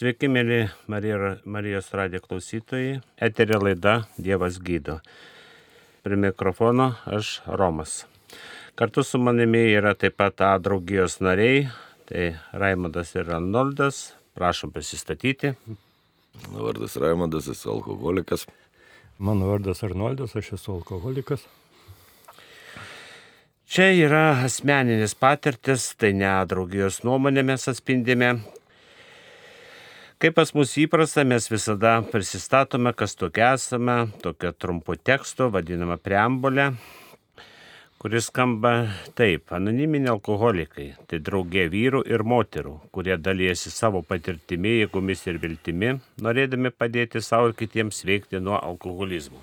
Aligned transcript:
Sveiki, 0.00 0.30
mėly 0.32 0.62
Marijos 0.88 1.90
radijo 1.92 2.22
klausytojai. 2.24 3.02
Eterė 3.20 3.58
laida 3.60 3.90
Dievas 4.16 4.54
gydo. 4.64 4.94
Prie 6.00 6.16
mikrofono 6.16 6.86
aš 7.04 7.34
Romas. 7.44 8.06
Kartu 8.80 9.02
su 9.04 9.18
manimi 9.20 9.60
yra 9.74 9.90
taip 9.92 10.14
pat 10.16 10.40
A 10.40 10.54
draugijos 10.56 11.18
nariai, 11.20 11.66
tai 12.08 12.30
Raimondas 12.62 13.12
ir 13.12 13.28
Arnoldas. 13.28 13.98
Prašom 14.40 14.72
prisistatyti. 14.72 15.50
Mano 16.46 16.64
vardas 16.64 16.96
Raimondas, 16.96 17.50
esu 17.52 17.68
alkoholikas. 17.74 18.46
Mano 19.18 19.50
vardas 19.50 19.84
Arnoldas, 19.84 20.32
aš 20.32 20.54
esu 20.56 20.78
alkoholikas. 20.78 21.44
Čia 23.68 23.90
yra 24.06 24.24
asmeninis 24.46 25.12
patirtis, 25.12 25.90
tai 26.00 26.14
ne 26.16 26.32
draugijos 26.48 27.02
nuomonė 27.04 27.44
mes 27.52 27.68
atspindime, 27.68 28.32
Kaip 30.20 30.34
pas 30.36 30.50
mus 30.52 30.74
įprasta, 30.76 31.22
mes 31.24 31.46
visada 31.48 31.94
prisistatome, 32.04 32.90
kas 32.92 33.14
tokia 33.16 33.54
esame, 33.56 33.94
tokio 34.20 34.50
trumpo 34.52 34.92
teksto, 34.92 35.46
vadinama 35.54 35.96
preambulė, 35.96 36.66
kuris 38.04 38.28
skamba 38.28 38.74
taip, 39.16 39.48
anoniminiai 39.56 40.12
alkoholikai, 40.12 40.90
tai 41.08 41.22
draugė 41.24 41.64
vyrų 41.72 42.02
ir 42.12 42.26
moterų, 42.34 42.74
kurie 42.92 43.16
dalyjasi 43.16 43.72
savo 43.72 44.02
patirtimi, 44.04 44.74
jėgomis 44.82 45.24
ir 45.32 45.40
viltimi, 45.40 45.94
norėdami 46.20 46.74
padėti 46.76 47.24
savo 47.24 47.54
ir 47.54 47.56
kitiems 47.62 48.04
veikti 48.04 48.44
nuo 48.44 48.60
alkoholizmo. 48.60 49.40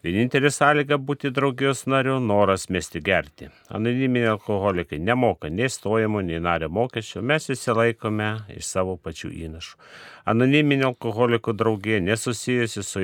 Vienintelė 0.00 0.48
sąlyga 0.48 0.96
būti 0.96 1.28
draugijos 1.36 1.82
nariu- 1.92 2.14
noras 2.30 2.62
mesti 2.72 3.02
gerti. 3.04 3.50
Anoniminiai 3.68 4.30
alkoholikai 4.32 4.98
nemoka 4.98 5.50
nei 5.50 5.68
stojimo, 5.68 6.22
nei 6.24 6.40
nario 6.40 6.70
mokesčio, 6.70 7.20
mes 7.22 7.50
įsilaikome 7.50 8.30
iš 8.56 8.64
savo 8.64 8.96
pačių 8.96 9.28
įnašų. 9.44 9.76
Anoniminė 10.24 10.86
alkoholikų 10.88 11.52
draugija 11.52 12.00
nesusijusi 12.00 12.82
su 12.82 13.00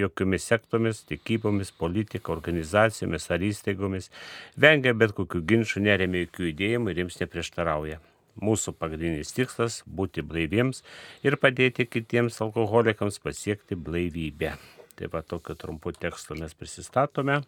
jokiomis 0.00 0.42
sektomis, 0.42 1.04
tikybomis, 1.04 1.70
politika, 1.70 2.32
organizacijomis 2.32 3.30
ar 3.30 3.38
įstaigomis, 3.38 4.10
vengia 4.58 4.94
bet 4.94 5.14
kokių 5.14 5.46
ginčių, 5.46 5.80
neremia 5.80 6.26
jokių 6.26 6.50
judėjimų 6.50 6.90
ir 6.90 6.96
jiems 7.04 7.20
neprieštarauja. 7.22 8.00
Mūsų 8.42 8.74
pagrindinis 8.74 9.30
tikslas- 9.30 9.84
būti 9.98 10.26
blaiviems 10.26 10.82
ir 11.22 11.36
padėti 11.36 11.86
kitiems 11.86 12.40
alkoholikams 12.40 13.22
pasiekti 13.22 13.76
blaivybę. 13.76 14.81
Tai 14.96 15.08
va 15.12 15.22
tokiu 15.24 15.56
trumpu 15.56 15.92
tekstu 15.96 16.36
mes 16.36 16.52
prisistatome. 16.54 17.40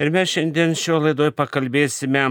Ir 0.00 0.08
mes 0.08 0.30
šiandien 0.32 0.72
šio 0.78 1.02
laidoje 1.02 1.34
pakalbėsime 1.36 2.22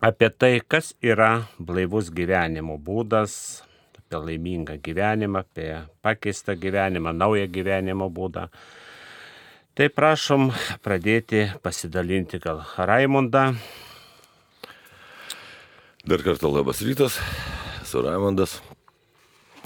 apie 0.00 0.30
tai, 0.32 0.54
kas 0.64 0.94
yra 1.04 1.48
blaivus 1.58 2.08
gyvenimo 2.14 2.78
būdas, 2.80 3.34
apie 4.00 4.20
laimingą 4.24 4.78
gyvenimą, 4.80 5.42
apie 5.44 5.68
pakeistą 6.00 6.56
gyvenimą, 6.56 7.12
naują 7.12 7.50
gyvenimo 7.52 8.08
būdą. 8.08 8.46
Tai 9.76 9.90
prašom 9.94 10.48
pradėti 10.82 11.44
pasidalinti 11.62 12.40
gal 12.42 12.64
Raimondą. 12.78 13.44
Dar 16.08 16.24
kartą 16.24 16.50
labas 16.50 16.80
rytas, 16.82 17.20
esu 17.84 18.02
Raimondas 18.02 18.56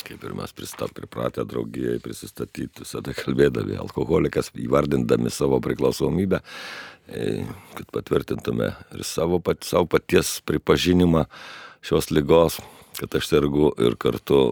kaip 0.07 0.25
ir 0.27 0.35
mes 0.37 0.53
pristap, 0.57 0.93
pripratę 0.97 1.45
draugijai 1.49 2.01
prisistatyti, 2.03 2.83
visada 2.85 3.15
kalbėdami 3.17 3.79
alkoholikas, 3.83 4.53
įvardindami 4.59 5.33
savo 5.33 5.61
priklausomybę, 5.65 6.43
e, 7.09 7.43
kad 7.79 7.91
patvirtintume 7.95 8.73
ir 8.95 9.07
savo, 9.07 9.41
pat, 9.41 9.65
savo 9.69 9.89
paties 9.95 10.41
pripažinimą 10.49 11.27
šios 11.83 12.13
lygos, 12.15 12.61
kad 12.99 13.15
aš 13.19 13.31
sergu 13.31 13.73
ir 13.81 13.97
kartu 14.01 14.43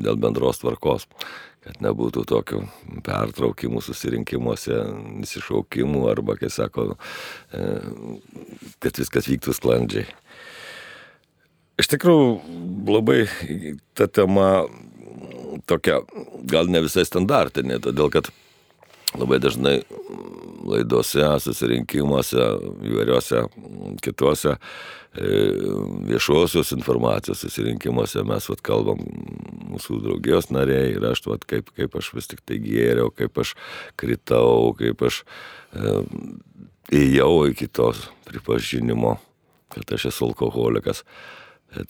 dėl 0.00 0.18
bendros 0.20 0.62
tvarkos 0.62 1.06
kad 1.60 1.80
nebūtų 1.84 2.24
tokių 2.28 2.62
pertraukimų 3.04 3.82
susirinkimuose, 3.84 4.78
įsišaukimų 5.26 6.06
arba, 6.08 6.38
kai 6.40 6.48
sako, 6.52 6.94
e, 7.52 7.66
kad 8.80 9.00
viskas 9.02 9.28
vyktų 9.28 9.56
sklandžiai. 9.56 10.06
Iš 11.80 11.88
tikrųjų, 11.94 12.32
labai 12.90 13.22
ta 13.96 14.04
tema 14.10 14.66
tokia, 15.70 16.00
gal 16.50 16.68
ne 16.68 16.82
visai 16.84 17.06
standartinė, 17.08 17.78
todėl 17.80 18.10
kad 18.12 18.28
labai 19.16 19.38
dažnai 19.40 19.78
laidose, 20.70 21.24
susirinkimuose, 21.40 22.42
įvairiuose 22.90 23.40
kituose 24.04 24.52
e, 24.52 24.58
viešosios 26.10 26.74
informacijos 26.76 27.40
susirinkimuose 27.46 28.26
mes 28.28 28.50
vat, 28.52 28.62
kalbam 28.66 29.00
mūsų 29.70 30.02
draugijos 30.04 30.50
nariai 30.52 30.92
ir 30.98 31.08
aš, 31.10 31.24
vat, 31.30 31.48
kaip, 31.48 31.72
kaip 31.78 31.96
aš 31.96 32.12
vis 32.18 32.30
tik 32.30 32.44
tai 32.44 32.60
gėriau, 32.62 33.08
kaip 33.14 33.40
aš 33.40 33.56
kritau, 34.00 34.74
kaip 34.78 35.08
aš 35.08 35.24
e, 35.72 35.98
įėjau 37.00 37.34
iki 37.54 37.72
tos 37.72 38.10
pripažinimo, 38.28 39.16
kad 39.72 39.96
aš 39.96 40.10
esu 40.12 40.28
alkoholikas. 40.28 41.06
E, 41.06 41.39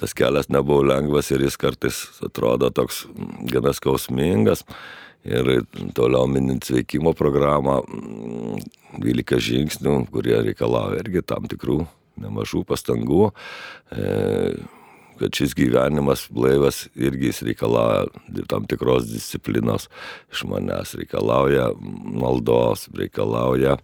tas 0.01 0.15
kelias 0.17 0.51
nebuvo 0.53 0.83
lengvas 0.85 1.31
ir 1.31 1.45
jis 1.47 1.57
kartais 1.61 2.01
atrodo 2.27 2.71
toks 2.71 3.07
gana 3.51 3.73
skausmingas. 3.77 4.65
Ir 5.21 5.67
toliau 5.93 6.25
minint 6.25 6.65
sveikimo 6.65 7.13
programą, 7.13 7.83
12 8.97 9.41
žingsnių, 9.45 9.97
kurie 10.09 10.39
reikalauja 10.47 11.03
irgi 11.03 11.21
tam 11.21 11.45
tikrų 11.51 11.83
nemažų 12.21 12.63
pastangų, 12.69 13.27
e, 13.93 14.55
kad 15.21 15.37
šis 15.37 15.53
gyvenimas 15.59 16.25
blaivas 16.33 16.87
irgi 16.97 17.29
jis 17.29 17.43
reikalauja 17.51 18.07
tam 18.49 18.65
tikros 18.65 19.11
disciplinos. 19.11 19.91
Iš 20.33 20.47
manęs, 20.49 20.95
reikalauja 20.97 21.69
maldos, 21.77 22.87
reikalauja 22.97 23.77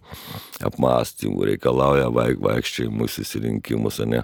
apmąstymų, 0.65 1.51
reikalauja 1.53 2.09
vaik, 2.17 2.41
vaikščiojimų, 2.41 3.09
susirinkimus, 3.13 4.01
ne 4.09 4.23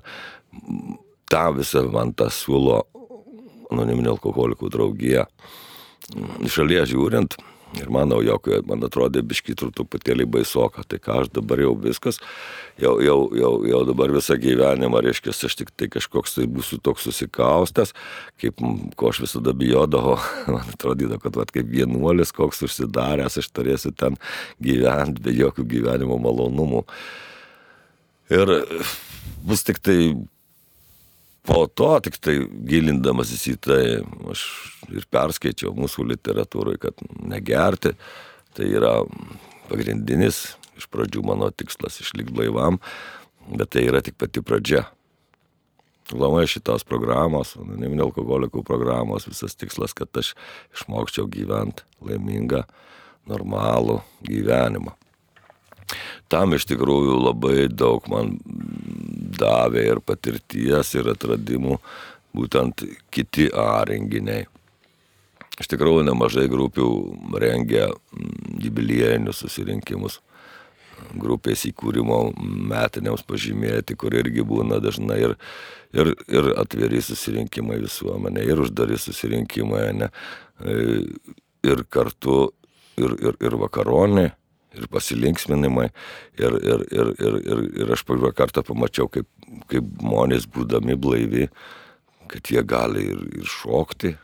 tą 1.32 1.46
visą 1.58 1.86
man 1.94 2.14
tą 2.18 2.30
siūlo 2.34 2.84
anoniminė 3.74 4.14
alkoholikų 4.14 4.70
draugija. 4.74 5.26
Iš 6.44 6.60
šalies 6.60 6.92
žiūrint, 6.92 7.38
ir 7.80 7.90
manau, 7.94 8.20
jog 8.24 8.48
man 8.68 8.84
atrodė 8.86 9.24
biškit 9.26 9.62
truputėlį 9.74 10.26
baisoka, 10.36 10.84
tai 10.88 11.00
ką 11.02 11.22
aš 11.24 11.32
dabar 11.34 11.62
jau 11.64 11.74
viskas, 11.80 12.20
jau, 12.82 12.96
jau, 13.04 13.18
jau, 13.38 13.52
jau 13.70 13.82
dabar 13.88 14.14
visą 14.14 14.38
gyvenimą, 14.42 15.02
reiškia, 15.06 15.34
aš 15.34 15.58
tik 15.62 15.72
tai 15.78 15.90
kažkoks 15.94 16.38
tai 16.38 16.48
būsiu 16.52 16.80
toks 16.84 17.08
susikaustas, 17.08 17.96
kaip 18.42 18.62
ko 19.00 19.14
aš 19.14 19.24
visada 19.26 19.56
bijodavau, 19.58 20.20
man 20.54 20.74
atrodydavo, 20.76 21.22
kad 21.24 21.40
vat, 21.40 21.54
kaip 21.56 21.70
vienuolis, 21.72 22.34
koks 22.36 22.64
užsidaręs, 22.68 23.40
aš 23.42 23.50
turėsiu 23.56 23.94
ten 23.98 24.20
gyventi 24.64 25.24
be 25.24 25.36
jokių 25.38 25.68
gyvenimo 25.78 26.20
malonumų. 26.22 26.84
Ir 28.34 28.54
bus 29.46 29.66
tik 29.68 29.82
tai 29.84 29.98
po 31.44 31.68
to 31.68 31.92
tik 32.04 32.18
tai 32.24 32.38
gilindamasis 32.70 33.46
į 33.52 33.56
tai, 33.68 33.84
aš 34.32 34.44
ir 34.94 35.08
perskaičiau 35.12 35.74
mūsų 35.76 36.08
literatūrai, 36.14 36.78
kad 36.82 37.00
negerti, 37.20 37.94
tai 38.56 38.70
yra 38.72 39.02
pagrindinis 39.70 40.54
iš 40.80 40.88
pradžių 40.92 41.24
mano 41.28 41.50
tikslas 41.52 42.00
išlikti 42.02 42.34
blaivam, 42.36 42.80
bet 43.52 43.74
tai 43.76 43.88
yra 43.90 44.02
tik 44.04 44.18
pati 44.20 44.44
pradžia. 44.46 44.86
Lamai 46.14 46.44
šitos 46.52 46.84
programos, 46.84 47.54
anoniminio 47.60 48.10
alkoholikų 48.10 48.64
programos, 48.68 49.28
visas 49.30 49.56
tikslas, 49.56 49.96
kad 49.96 50.12
aš 50.20 50.34
išmokčiau 50.76 51.30
gyventi 51.32 51.86
laimingą, 52.04 52.66
normalų 53.32 54.02
gyvenimą. 54.28 54.98
Tam 56.32 56.56
iš 56.56 56.68
tikrųjų 56.72 57.20
labai 57.20 57.68
daug 57.70 58.06
man 58.12 58.38
davė 59.40 59.86
ir 59.92 60.02
patirties, 60.06 60.94
ir 60.98 61.14
atradimų 61.14 61.80
būtent 62.34 62.86
kiti 63.14 63.50
A 63.54 63.84
renginiai. 63.88 64.48
Iš 65.62 65.70
tikrųjų 65.70 66.08
nemažai 66.08 66.48
grupių 66.50 66.88
rengia 67.38 67.86
mm, 67.92 68.62
jubiliejinius 68.64 69.44
susirinkimus 69.44 70.20
grupės 71.20 71.66
įkūrimo 71.70 72.20
metiniams 72.70 73.24
pažymėti, 73.28 73.98
kur 74.00 74.16
irgi 74.18 74.46
būna 74.48 74.80
dažnai 74.82 75.20
ir, 75.22 75.36
ir, 75.94 76.14
ir 76.32 76.50
atviri 76.62 77.02
susirinkimai 77.04 77.80
visuomenė, 77.84 78.46
ir 78.48 78.64
uždari 78.64 78.98
susirinkimai, 79.02 79.84
ne, 80.00 80.10
e, 80.64 80.78
ir 81.70 81.84
kartu, 81.94 82.54
ir, 82.98 83.18
ir, 83.20 83.38
ir 83.44 83.58
vakaronė, 83.62 84.32
ir 84.78 84.90
pasilinksminimai. 84.92 85.90
Ir, 86.40 86.58
ir, 86.60 86.86
ir, 86.92 87.14
ir, 87.20 87.40
ir, 87.46 87.64
ir 87.84 87.94
aš 87.96 88.06
pirmą 88.08 88.34
kartą 88.36 88.66
pamačiau, 88.66 89.10
kaip, 89.12 89.30
kaip 89.72 89.90
žmonės 90.02 90.48
būdami 90.54 90.98
blaivi, 91.00 91.50
kad 92.32 92.50
jie 92.50 92.64
gali 92.66 93.08
ir, 93.14 93.22
ir 93.42 93.50
šokti, 93.50 94.16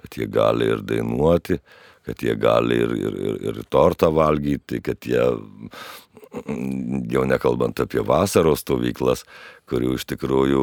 kad 0.00 0.16
jie 0.16 0.28
gali 0.30 0.70
ir 0.72 0.82
dainuoti, 0.86 1.60
kad 2.06 2.22
jie 2.22 2.36
gali 2.38 2.78
ir, 2.84 2.96
ir, 2.96 3.22
ir, 3.30 3.40
ir 3.50 3.62
tortą 3.72 4.12
valgyti, 4.14 4.80
kad 4.84 5.08
jie, 5.08 5.24
jau 7.12 7.24
nekalbant 7.28 7.80
apie 7.82 8.02
vasaros 8.06 8.62
stovyklas, 8.64 9.24
kurių 9.70 9.96
iš 9.96 10.06
tikrųjų 10.12 10.62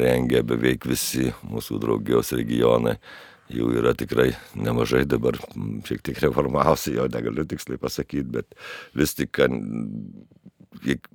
rengia 0.00 0.42
beveik 0.46 0.86
visi 0.88 1.30
mūsų 1.46 1.78
draugijos 1.82 2.32
regionai. 2.36 2.96
Jų 3.54 3.70
yra 3.78 3.92
tikrai 3.94 4.32
nemažai 4.58 5.04
dabar, 5.06 5.38
šiek 5.86 6.02
tiek 6.02 6.18
reformavosi, 6.24 6.96
jo 6.96 7.06
negaliu 7.12 7.44
tiksliai 7.46 7.78
pasakyti, 7.78 8.26
bet 8.34 8.56
vis 8.98 9.14
tik 9.14 9.38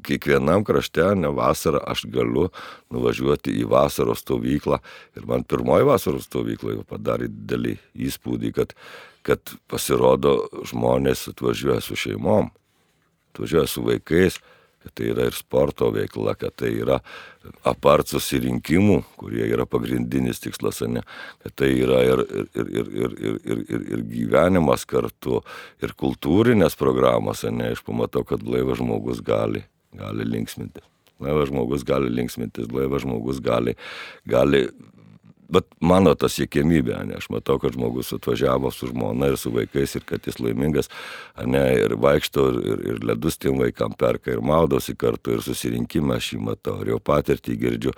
kiekvienam 0.08 0.64
krašte, 0.64 1.04
ne 1.20 1.34
vasarą, 1.36 1.82
aš 1.92 2.06
galiu 2.14 2.48
nuvažiuoti 2.94 3.58
į 3.60 3.68
vasaros 3.70 4.24
stovyklą. 4.24 4.80
Ir 5.20 5.28
man 5.28 5.44
pirmoji 5.44 5.90
vasaros 5.90 6.30
stovykla 6.30 6.78
jau 6.78 6.86
padarė 6.88 7.28
didelį 7.28 7.76
įspūdį, 8.08 8.54
kad 8.56 8.76
kad 9.30 9.52
pasirodo 9.70 10.48
žmonės 10.70 11.28
atvažiuoja 11.34 11.82
su 11.84 11.98
šeimom, 12.00 12.50
atvažiuoja 13.34 13.68
su 13.70 13.84
vaikais, 13.86 14.40
kad 14.84 14.94
tai 14.96 15.10
yra 15.12 15.28
ir 15.28 15.36
sporto 15.36 15.90
veikla, 15.94 16.36
kad 16.40 16.56
tai 16.60 16.72
yra 16.80 17.00
apart 17.68 18.12
susirinkimų, 18.12 19.00
kurie 19.20 19.44
yra 19.48 19.66
pagrindinis 19.70 20.42
tikslas, 20.44 20.82
ne, 20.88 21.04
kad 21.44 21.56
tai 21.60 21.72
yra 21.82 22.02
ir, 22.08 22.24
ir, 22.24 22.48
ir, 22.56 22.70
ir, 22.76 22.92
ir, 23.00 23.18
ir, 23.20 23.64
ir, 23.68 23.88
ir 23.96 24.06
gyvenimas 24.14 24.86
kartu, 24.90 25.42
ir 25.84 25.96
kultūrinės 26.00 26.80
programos, 26.80 27.44
ne, 27.52 27.74
aš 27.76 27.84
pamatau, 27.88 28.24
kad 28.28 28.44
blaivas 28.46 28.80
žmogus 28.80 29.24
gali, 29.26 29.66
gali 29.96 30.28
linksmintis. 30.28 30.86
Blaivas 31.20 31.50
žmogus 31.52 31.84
gali 31.84 32.12
linksmintis, 32.16 32.70
blaivas 32.72 33.04
žmogus 33.04 33.42
gali, 33.44 33.76
gali 34.30 34.70
bet 35.54 35.68
mano 35.82 36.14
ta 36.20 36.30
siekėmybė, 36.32 36.96
ne, 37.10 37.18
aš 37.20 37.30
matau, 37.34 37.58
kad 37.62 37.76
žmogus 37.76 38.12
atvažiavo 38.16 38.72
su 38.74 38.90
žmona 38.92 39.32
ir 39.32 39.38
su 39.42 39.52
vaikais 39.54 39.96
ir 39.98 40.06
kad 40.08 40.26
jis 40.28 40.40
laimingas, 40.42 40.92
ne, 41.46 41.64
ir 41.82 41.96
vaikšto 42.00 42.46
ir, 42.52 42.60
ir, 42.74 42.84
ir 42.94 43.04
ledus 43.12 43.40
tiem 43.42 43.60
vaikam 43.62 43.96
perka 43.98 44.34
ir 44.36 44.44
maudosi 44.46 44.96
kartu 45.00 45.38
ir 45.38 45.46
susirinkimą 45.46 46.20
aš 46.20 46.34
jį 46.36 46.42
matau 46.52 46.80
ir 46.84 46.94
jau 46.94 47.02
patirtį 47.12 47.58
girdžiu. 47.64 47.96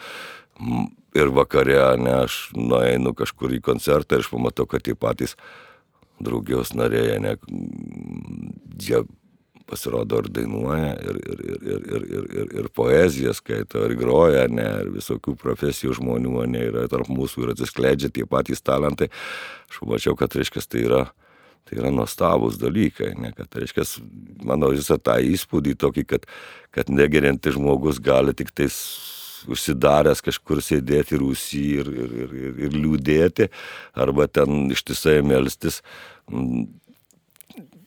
Ir 1.18 1.32
vakare, 1.36 1.80
ne, 2.00 2.22
aš 2.24 2.52
nueinu 2.56 3.12
kažkur 3.18 3.52
į 3.58 3.64
koncertą 3.66 4.16
ir 4.16 4.26
aš 4.26 4.32
pamatau, 4.32 4.68
kad 4.70 4.86
tie 4.86 4.96
patys 4.96 5.36
draugijos 6.22 6.72
nariai, 6.78 7.18
ne, 7.20 7.36
jie 8.80 9.02
pasirodo 9.72 10.20
ir 10.20 10.28
dainuoja, 10.36 10.92
ir, 11.00 11.20
ir, 11.22 11.44
ir, 11.48 11.62
ir, 11.62 11.86
ir, 11.96 12.06
ir, 12.18 12.28
ir, 12.42 12.52
ir 12.60 12.70
poeziją 12.76 13.34
skaito, 13.36 13.86
ir 13.88 13.96
groja, 14.00 14.46
ne, 14.52 14.68
ir 14.84 14.92
visokių 14.98 15.36
profesijų 15.40 15.96
žmonių, 16.02 16.36
ne, 16.52 16.66
yra 16.72 16.88
tarp 16.92 17.12
mūsų 17.12 17.46
ir 17.46 17.54
atsiskleidžia 17.56 18.12
tie 18.14 18.28
patys 18.30 18.64
talentai. 18.66 19.08
Aš 19.72 19.82
pamačiau, 19.84 20.18
kad, 20.20 20.36
reiškia, 20.36 20.64
tai 20.68 20.84
yra, 20.88 21.02
tai 21.70 21.80
yra 21.80 21.94
nuostabus 21.94 22.60
dalykai, 22.62 23.14
ne, 23.22 23.32
kad, 23.38 23.48
reiškia, 23.62 23.88
mano 24.48 24.74
visą 24.76 25.00
tą 25.00 25.16
įspūdį 25.32 25.78
tokį, 25.86 26.06
kad, 26.10 26.28
kad 26.76 26.92
negerinti 26.92 27.54
žmogus 27.56 28.02
gali 28.04 28.36
tik 28.36 28.52
tais 28.56 28.82
užsidaręs 29.52 30.20
kažkur 30.22 30.60
sėdėti 30.62 31.18
rūsy 31.18 31.62
ir, 31.80 31.88
ir, 31.90 32.18
ir, 32.26 32.36
ir, 32.42 32.60
ir 32.68 32.76
liūdėti, 32.76 33.48
arba 33.98 34.28
ten 34.30 34.68
ištisai 34.76 35.22
melstis, 35.26 35.80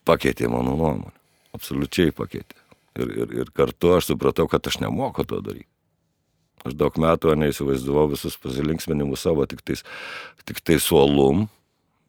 pakeitė 0.08 0.50
mano 0.50 0.74
nuomonę 0.74 1.23
absoliučiai 1.54 2.14
pakeitė. 2.14 2.58
Ir, 2.94 3.10
ir, 3.24 3.32
ir 3.42 3.50
kartu 3.54 3.96
aš 3.96 4.12
supratau, 4.12 4.46
kad 4.50 4.66
aš 4.70 4.78
nemoku 4.82 5.24
to 5.26 5.40
daryti. 5.42 5.70
Aš 6.64 6.76
daug 6.80 6.94
metų 7.00 7.34
neįsivaizdavau 7.36 8.06
visus 8.14 8.38
pasilinksminimus 8.40 9.26
savo 9.26 9.44
tik 9.50 9.60
tais, 9.66 9.82
tik 10.48 10.62
tai 10.64 10.78
suolum, 10.80 11.44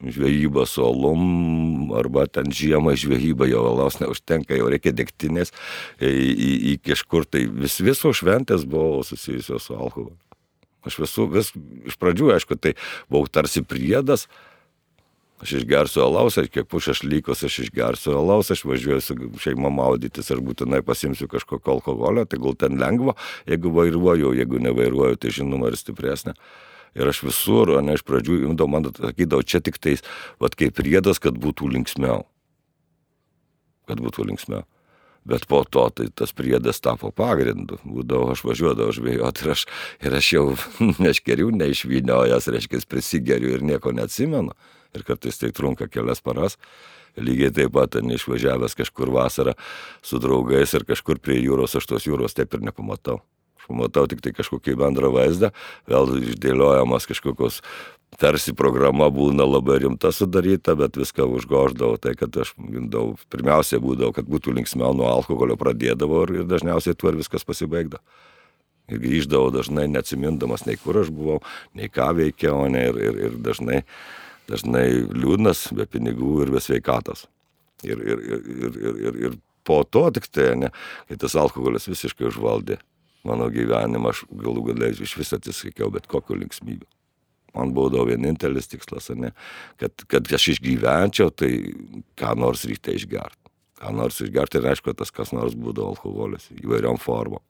žvejyba 0.06 0.64
suolum, 0.70 1.90
arba 1.98 2.26
ten 2.28 2.52
žiemą 2.54 2.94
žvejyba 3.00 3.50
jau 3.50 3.66
alaus 3.68 4.00
neužtenka, 4.00 4.56
jau 4.56 4.70
reikia 4.72 4.94
degtinės 4.96 5.52
į, 6.00 6.12
į, 6.12 6.52
į 6.72 6.76
kažkur. 6.86 7.28
Tai 7.28 7.44
vis, 7.66 7.80
visos 7.84 8.22
šventės 8.22 8.68
buvo 8.70 9.02
susijusios 9.08 9.68
su 9.68 9.76
alkoholiu. 9.76 10.16
Aš 10.86 11.00
visų, 11.02 11.26
vis, 11.34 11.50
iš 11.90 11.98
pradžių, 11.98 12.30
aišku, 12.36 12.60
tai 12.62 12.76
buvau 13.10 13.26
tarsi 13.26 13.66
priedas, 13.66 14.28
Aš 15.44 15.52
išgersiu 15.60 16.06
alaus, 16.06 16.38
aš 16.40 16.48
kiek 16.48 16.68
pušas 16.72 17.02
lygos, 17.04 17.42
aš 17.44 17.58
išgersiu 17.66 18.14
alaus, 18.16 18.54
aš 18.54 18.62
važiuoju 18.64 19.02
su 19.04 19.16
šeima 19.44 19.68
maudytis, 19.74 20.30
aš 20.32 20.40
būtinai 20.40 20.80
pasimsiu 20.86 21.28
kažkokio 21.28 21.74
alkoholio, 21.74 22.24
tai 22.24 22.40
gal 22.40 22.56
ten 22.56 22.80
lengva, 22.80 23.18
jeigu 23.50 23.74
vairuoju, 23.76 24.32
jeigu 24.40 24.62
nevairuoju, 24.64 25.20
tai 25.20 25.34
žinoma 25.36 25.74
ir 25.74 25.76
stipresnė. 25.80 26.38
Ir 26.96 27.12
aš 27.12 27.26
visur, 27.28 27.74
o 27.76 27.82
ne 27.84 27.98
iš 27.98 28.06
pradžių, 28.08 28.38
imdavau, 28.48 28.72
man 28.72 28.88
sakydavau, 28.96 29.44
čia 29.44 29.60
tik 29.60 29.82
tais, 29.84 30.06
vad 30.40 30.56
kaip 30.56 30.78
priedas, 30.78 31.20
kad 31.20 31.36
būtų 31.36 31.68
linksmiau. 31.74 32.24
Kad 33.92 34.00
būtų 34.00 34.30
linksmiau. 34.30 34.64
Bet 35.28 35.50
po 35.50 35.64
to 35.68 35.90
tai 35.90 36.06
tas 36.16 36.32
priedas 36.38 36.80
tapo 36.80 37.10
pagrindu. 37.12 37.82
Būdavo, 37.84 38.30
aš 38.32 38.46
važiuodavau 38.46 38.94
žvėjoti 38.96 39.44
ir 39.44 39.52
aš, 39.52 39.66
ir 40.06 40.16
aš 40.16 40.32
jau 40.32 40.46
neškerių 41.10 41.50
neišvyniojęs, 41.60 42.48
reiškia, 42.56 42.84
prisigeriu 42.88 43.52
ir 43.58 43.66
nieko 43.66 43.92
neatsimenu 43.92 44.56
ir 44.96 45.06
kartais 45.08 45.40
tai 45.42 45.52
trunka 45.56 45.90
kelias 45.92 46.24
paras. 46.24 46.60
Lygiai 47.16 47.54
taip 47.56 47.72
pat, 47.76 47.96
neišvažiavęs 48.04 48.76
kažkur 48.76 49.12
vasarą 49.16 49.56
su 50.04 50.20
draugais 50.20 50.74
ir 50.76 50.84
kažkur 50.88 51.22
prie 51.24 51.40
jūros, 51.40 51.78
aš 51.80 51.88
tos 51.88 52.08
jūros 52.08 52.36
taip 52.36 52.54
ir 52.58 52.66
nepamatau. 52.68 53.22
Aš 53.56 53.70
pamatau 53.70 54.04
tik 54.12 54.20
tai 54.22 54.34
kažkokį 54.36 54.76
bendrą 54.82 55.14
vaizdą, 55.16 55.54
vėl 55.88 56.12
išdėliojamas 56.20 57.08
kažkokios 57.08 57.62
tarsi 58.20 58.54
programa 58.56 59.08
būna 59.12 59.46
labai 59.48 59.80
rimta 59.84 60.12
sudaryta, 60.16 60.76
bet 60.80 61.00
viską 61.00 61.28
užgoždavau, 61.38 61.98
tai 62.02 62.16
kad 62.20 62.36
aš 62.38 62.54
gindau, 62.60 63.16
pirmiausia 63.32 63.80
būdavo, 63.84 64.14
kad 64.16 64.28
būtų 64.30 64.56
linksmiau 64.60 64.96
nuo 64.96 65.10
alkoholio 65.12 65.58
pradėdavau 65.60 66.24
ir, 66.28 66.36
ir 66.42 66.50
dažniausiai 66.52 66.96
tuo 66.96 67.12
ir 67.12 67.20
viskas 67.20 67.48
pasibaigdavo. 67.48 68.04
Ir 68.94 69.02
grįždavau 69.02 69.50
dažnai 69.50 69.88
neatsimindamas, 69.90 70.68
nei 70.68 70.78
kur 70.78 71.00
aš 71.02 71.10
buvau, 71.10 71.40
nei 71.74 71.90
ką 71.90 72.12
veikiau, 72.20 72.68
ne, 72.70 72.84
ir, 72.92 73.00
ir, 73.02 73.22
ir 73.30 73.40
dažnai 73.42 73.82
dažnai 74.50 74.88
liūdnas, 75.10 75.68
be 75.76 75.88
pinigų 75.90 76.46
ir 76.46 76.54
be 76.56 76.62
sveikatos. 76.64 77.26
Ir, 77.86 78.00
ir, 78.00 78.24
ir, 78.24 78.50
ir, 78.50 79.00
ir, 79.08 79.22
ir, 79.28 79.38
po 79.66 79.82
to 79.84 80.08
tik 80.14 80.28
tai, 80.30 80.52
ne, 80.62 80.72
kai 81.10 81.18
tas 81.22 81.36
alkoholis 81.40 81.90
visiškai 81.90 82.30
užvaldė 82.30 82.78
mano 83.26 83.48
gyvenimą, 83.50 84.12
aš 84.14 84.26
galų 84.30 84.68
galiai 84.70 84.94
iš 84.94 85.16
vis 85.18 85.34
atsisakiau 85.36 85.90
bet 85.94 86.06
kokio 86.10 86.38
linksmybę. 86.38 86.86
Man 87.56 87.72
būdavo 87.76 88.10
vienintelis 88.10 88.68
tikslas, 88.68 89.10
ne, 89.16 89.32
kad, 89.82 90.06
kad 90.12 90.28
aš 90.38 90.52
išgyvenčiau, 90.56 91.32
tai 91.32 91.52
ką 92.20 92.36
nors 92.38 92.66
ryte 92.70 92.94
išgerti. 92.94 93.45
Ką 93.76 93.92
nors 93.96 94.22
išgerti 94.24 94.62
ir 94.62 94.70
aišku, 94.72 94.94
tas 94.96 95.12
kas 95.12 95.34
nors 95.36 95.58
būdavo 95.60 95.96
alkoholis 95.96 96.48
įvairiom 96.56 97.00
formom. 97.02 97.44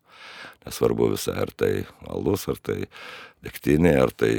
Nesvarbu 0.66 1.12
visai, 1.12 1.36
ar 1.44 1.51
tai 1.54 1.72
alus, 2.10 2.48
ar 2.50 2.57
tai 2.57 2.77
degtinė, 3.45 3.92
ar 4.01 4.13
tai 4.16 4.31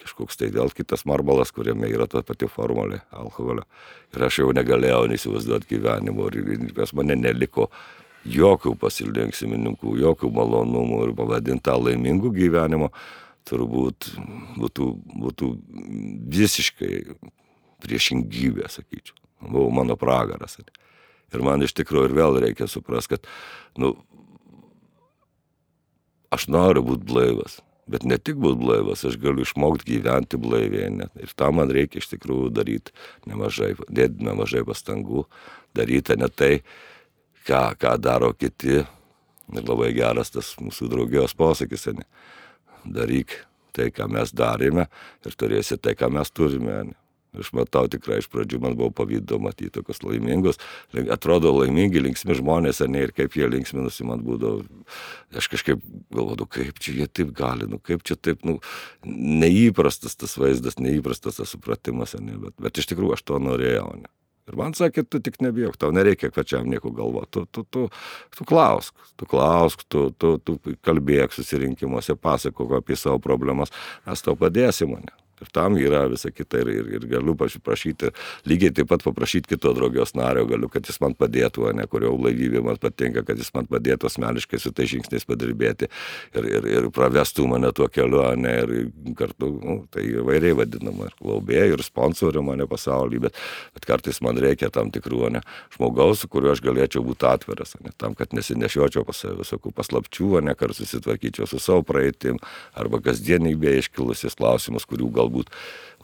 kažkoks 0.00 0.38
tai 0.40 0.48
vėl 0.54 0.72
kitas 0.72 1.04
marbalas, 1.08 1.52
kuriame 1.52 1.90
yra 1.92 2.06
ta 2.08 2.22
pati 2.24 2.48
formulė 2.48 3.02
alkoholio. 3.12 3.66
Ir 4.14 4.24
aš 4.24 4.40
jau 4.40 4.54
negalėjau 4.56 5.02
įsivaizduoti 5.18 5.74
gyvenimo 5.74 6.30
ir 6.32 6.72
pas 6.78 6.94
mane 6.96 7.18
neliko 7.20 7.68
jokių 8.24 8.72
pasilinksmininkų, 8.80 9.98
jokių 10.00 10.30
malonumų 10.32 11.02
ir 11.08 11.12
pavadinta 11.18 11.76
laimingų 11.76 12.32
gyvenimo 12.38 12.88
turbūt 13.48 14.08
būtų, 14.56 14.86
būtų 15.20 15.50
visiškai 16.32 16.94
priešingybė, 17.84 18.70
sakyčiau. 18.72 19.18
Buvo 19.44 19.68
mano 19.76 19.98
pragaras. 20.00 20.56
Ir 21.34 21.44
man 21.44 21.64
iš 21.64 21.74
tikrųjų 21.76 22.10
ir 22.10 22.16
vėl 22.16 22.40
reikia 22.44 22.68
suprasti, 22.70 23.16
kad 23.16 23.28
nu, 23.80 23.94
aš 26.34 26.48
noriu 26.52 26.84
būti 26.86 27.08
blaivas. 27.10 27.60
Bet 27.90 28.06
ne 28.08 28.16
tik 28.16 28.38
būti 28.40 28.62
blaivas, 28.62 29.04
aš 29.04 29.18
galiu 29.20 29.44
išmokti 29.44 29.98
gyventi 29.98 30.40
blaiviai. 30.40 30.88
Net. 31.02 31.12
Ir 31.20 31.32
tam 31.36 31.58
man 31.60 31.72
reikia 31.74 32.00
iš 32.00 32.08
tikrųjų 32.14 32.50
daryti 32.56 32.94
nemažai, 33.28 33.74
dėti 33.92 34.24
nemažai 34.24 34.64
pastangų, 34.64 35.26
daryti 35.76 36.16
ne 36.20 36.30
tai, 36.32 36.52
ką, 37.48 37.64
ką 37.80 37.96
daro 38.00 38.32
kiti. 38.32 38.84
Ir 39.52 39.66
labai 39.68 39.90
geras 39.92 40.32
tas 40.32 40.54
mūsų 40.56 40.88
draugijos 40.88 41.36
posakis, 41.36 41.90
ne. 41.92 42.06
daryk 42.84 43.42
tai, 43.76 43.90
ką 43.92 44.06
mes 44.08 44.32
darėme 44.32 44.86
ir 45.26 45.36
turėsi 45.36 45.76
tai, 45.76 45.92
ką 45.98 46.08
mes 46.14 46.30
turime. 46.32 46.78
Ne. 46.88 47.03
Aš 47.40 47.50
matau 47.56 47.84
tikrai 47.90 48.20
iš 48.22 48.28
pradžių, 48.32 48.60
man 48.62 48.76
buvo 48.78 48.90
pavydo 48.94 49.40
matyti 49.42 49.72
tokius 49.74 50.02
laimingus, 50.04 50.60
atrodo 51.12 51.52
laimingi, 51.56 52.02
linksmi 52.04 52.36
žmonės, 52.38 52.82
ne, 52.88 53.04
ir 53.08 53.14
kaip 53.16 53.36
jie 53.38 53.48
linksminusi, 53.50 54.06
man 54.08 54.24
būdavo, 54.26 54.62
aš 55.34 55.50
kažkaip 55.52 55.82
galvodu, 56.14 56.46
kaip 56.46 56.78
čia 56.82 56.98
jie 57.00 57.08
taip 57.10 57.34
gali, 57.36 57.68
nu 57.70 57.80
kaip 57.82 58.04
čia 58.06 58.18
taip, 58.18 58.44
nu, 58.46 58.60
neįprastas 59.04 60.18
tas 60.20 60.36
vaizdas, 60.40 60.78
neįprastas 60.82 61.40
tas 61.40 61.54
supratimas, 61.56 62.16
ne, 62.20 62.38
bet, 62.46 62.58
bet 62.62 62.82
iš 62.82 62.92
tikrųjų 62.92 63.18
aš 63.18 63.26
to 63.26 63.40
norėjau. 63.42 63.88
Ne. 64.02 64.12
Ir 64.44 64.58
man 64.60 64.74
sakė, 64.76 65.06
tu 65.08 65.22
tik 65.24 65.38
nebijok, 65.40 65.78
tau 65.80 65.88
nereikia 65.94 66.28
pačiam 66.32 66.66
nieko 66.68 66.92
galvoti, 66.92 67.30
tu, 67.32 67.44
tu, 67.48 67.64
tu, 67.64 67.84
tu 68.36 68.44
klausk, 68.48 68.92
tu 69.16 69.28
klausk, 69.28 69.86
tu, 69.88 70.10
tu, 70.20 70.36
tu 70.44 70.58
kalbėk 70.84 71.32
susirinkimuose, 71.32 72.16
pasakok 72.20 72.76
apie 72.82 72.98
savo 73.00 73.22
problemas, 73.24 73.72
mes 74.04 74.24
tau 74.24 74.36
padėsim, 74.36 74.98
ne. 75.00 75.23
Ir 75.44 75.52
tam 75.52 75.76
yra 75.76 76.06
visa 76.08 76.32
kita 76.32 76.62
ir, 76.62 76.70
ir, 76.72 76.90
ir 76.96 77.06
galiu 77.10 77.34
prašyti, 77.36 78.10
lygiai 78.48 78.72
taip 78.74 78.88
pat 78.88 79.04
paprašyti 79.04 79.54
kito 79.54 79.74
draugijos 79.76 80.14
nario, 80.16 80.46
galiu, 80.48 80.70
kad 80.72 80.86
jis 80.88 81.00
man 81.02 81.16
padėtų, 81.18 81.68
ne, 81.76 81.84
kurio 81.90 82.14
laivybė 82.16 82.62
man 82.64 82.80
patinka, 82.80 83.24
kad 83.26 83.40
jis 83.40 83.50
man 83.54 83.68
padėtų 83.68 84.08
asmeniškai 84.08 84.60
su 84.62 84.72
tai 84.72 84.86
žingsniais 84.88 85.26
padirbėti 85.28 85.90
ir, 86.34 86.48
ir, 86.48 86.68
ir 86.78 86.88
pravestų 86.94 87.46
mane 87.50 87.70
tuo 87.76 87.90
keliu, 87.92 88.22
ne, 88.40 88.54
ir 88.62 89.14
kartu, 89.18 89.50
nu, 89.60 89.76
tai 89.92 90.06
įvairiai 90.14 90.56
vadinama, 90.62 91.10
ir 91.10 91.18
glaubėjai, 91.20 91.68
ir 91.74 91.84
sponsorių 91.84 92.44
mane 92.46 92.68
pasaulyje, 92.70 93.26
bet, 93.26 93.42
bet 93.76 93.88
kartais 93.88 94.22
man 94.24 94.40
reikia 94.40 94.70
tam 94.72 94.92
tikrų, 94.94 95.26
ne, 95.36 95.44
žmogaus, 95.76 96.24
su 96.24 96.30
kuriuo 96.32 96.54
aš 96.54 96.64
galėčiau 96.64 97.04
būti 97.04 97.28
atviras, 97.28 97.76
ne, 97.84 97.92
tam, 98.00 98.16
kad 98.18 98.32
nesinešiočiau 98.36 99.04
pas 99.04 99.20
save 99.20 99.42
visokių 99.42 99.74
paslapčių, 99.76 100.30
ne, 100.48 100.56
kad 100.58 100.72
susitvarkyčiau 100.76 101.48
su 101.50 101.60
savo 101.62 101.84
praeitim, 101.86 102.40
arba 102.78 103.00
kasdienybėje 103.04 103.84
iškilusiais 103.84 104.38
klausimus, 104.38 104.86
kurių 104.88 105.10
gal 105.14 105.30
galbūt 105.34 105.50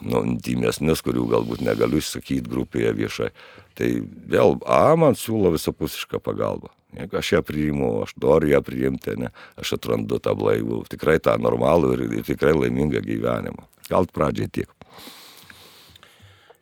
nu, 0.01 0.23
intimesnis, 0.25 1.01
kurių 1.01 1.27
galbūt 1.29 1.61
negaliu 1.61 2.01
išsakyti 2.01 2.49
grupėje 2.49 2.93
viešai. 2.97 3.31
Tai 3.75 3.89
vėl 4.27 4.59
A 4.65 4.95
man 4.95 5.15
siūlo 5.15 5.53
visapusišką 5.53 6.19
pagalbą. 6.19 6.69
Jeigu 6.91 7.17
aš 7.17 7.31
ją 7.31 7.41
priimu, 7.41 8.03
aš 8.03 8.15
noriu 8.19 8.51
ją 8.51 8.61
priimti, 8.61 9.15
ne, 9.15 9.29
aš 9.55 9.77
atrandu 9.77 10.19
tą 10.19 10.35
blaivų, 10.35 10.83
tikrai 10.91 11.21
tą 11.23 11.37
normalų 11.39 11.93
ir, 11.95 12.01
ir 12.19 12.25
tikrai 12.27 12.51
laimingą 12.51 12.99
gyvenimą. 13.05 13.63
Gal 13.87 14.07
pradžiai 14.11 14.49
tiek. 14.51 14.69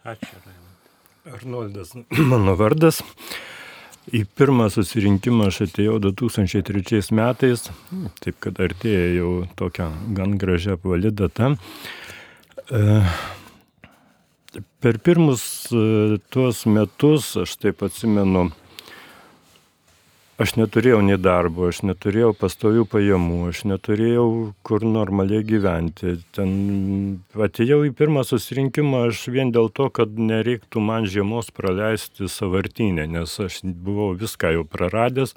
Ačiū. 0.06 0.38
Arnoldas, 1.34 1.96
mano 2.32 2.54
vardas. 2.60 3.02
Į 4.10 4.24
pirmą 4.38 4.70
susirinkimą 4.74 5.50
aš 5.50 5.64
atėjau 5.68 5.98
2003 6.02 7.02
metais, 7.14 7.68
taip 8.22 8.40
kad 8.42 8.58
artėja 8.62 9.10
jau 9.20 9.34
tokia 9.58 9.90
gan 10.18 10.38
gražia 10.42 10.78
apvali 10.78 11.12
data. 11.14 11.56
E, 12.70 13.02
per 14.80 15.00
pirmus 15.02 15.44
e, 15.74 16.18
tuos 16.30 16.66
metus, 16.70 17.32
aš 17.42 17.56
taip 17.58 17.82
atsimenu, 17.88 18.44
aš 20.38 20.54
neturėjau 20.60 21.00
nei 21.08 21.18
darbo, 21.18 21.72
aš 21.72 21.82
neturėjau 21.90 22.36
pastovių 22.38 22.86
pajamų, 22.92 23.40
aš 23.50 23.64
neturėjau 23.72 24.28
kur 24.62 24.86
normaliai 24.86 25.42
gyventi. 25.50 26.20
Ten 26.38 26.54
atėjau 27.34 27.82
į 27.90 27.96
pirmą 27.98 28.22
susirinkimą 28.30 29.08
aš 29.10 29.26
vien 29.34 29.50
dėl 29.56 29.74
to, 29.74 29.90
kad 29.90 30.14
nereiktų 30.14 30.86
man 30.92 31.10
žiemos 31.10 31.50
praleisti 31.50 32.30
savartinę, 32.30 33.10
nes 33.18 33.34
aš 33.42 33.64
buvau 33.66 34.14
viską 34.14 34.54
jau 34.60 34.66
praradęs. 34.78 35.34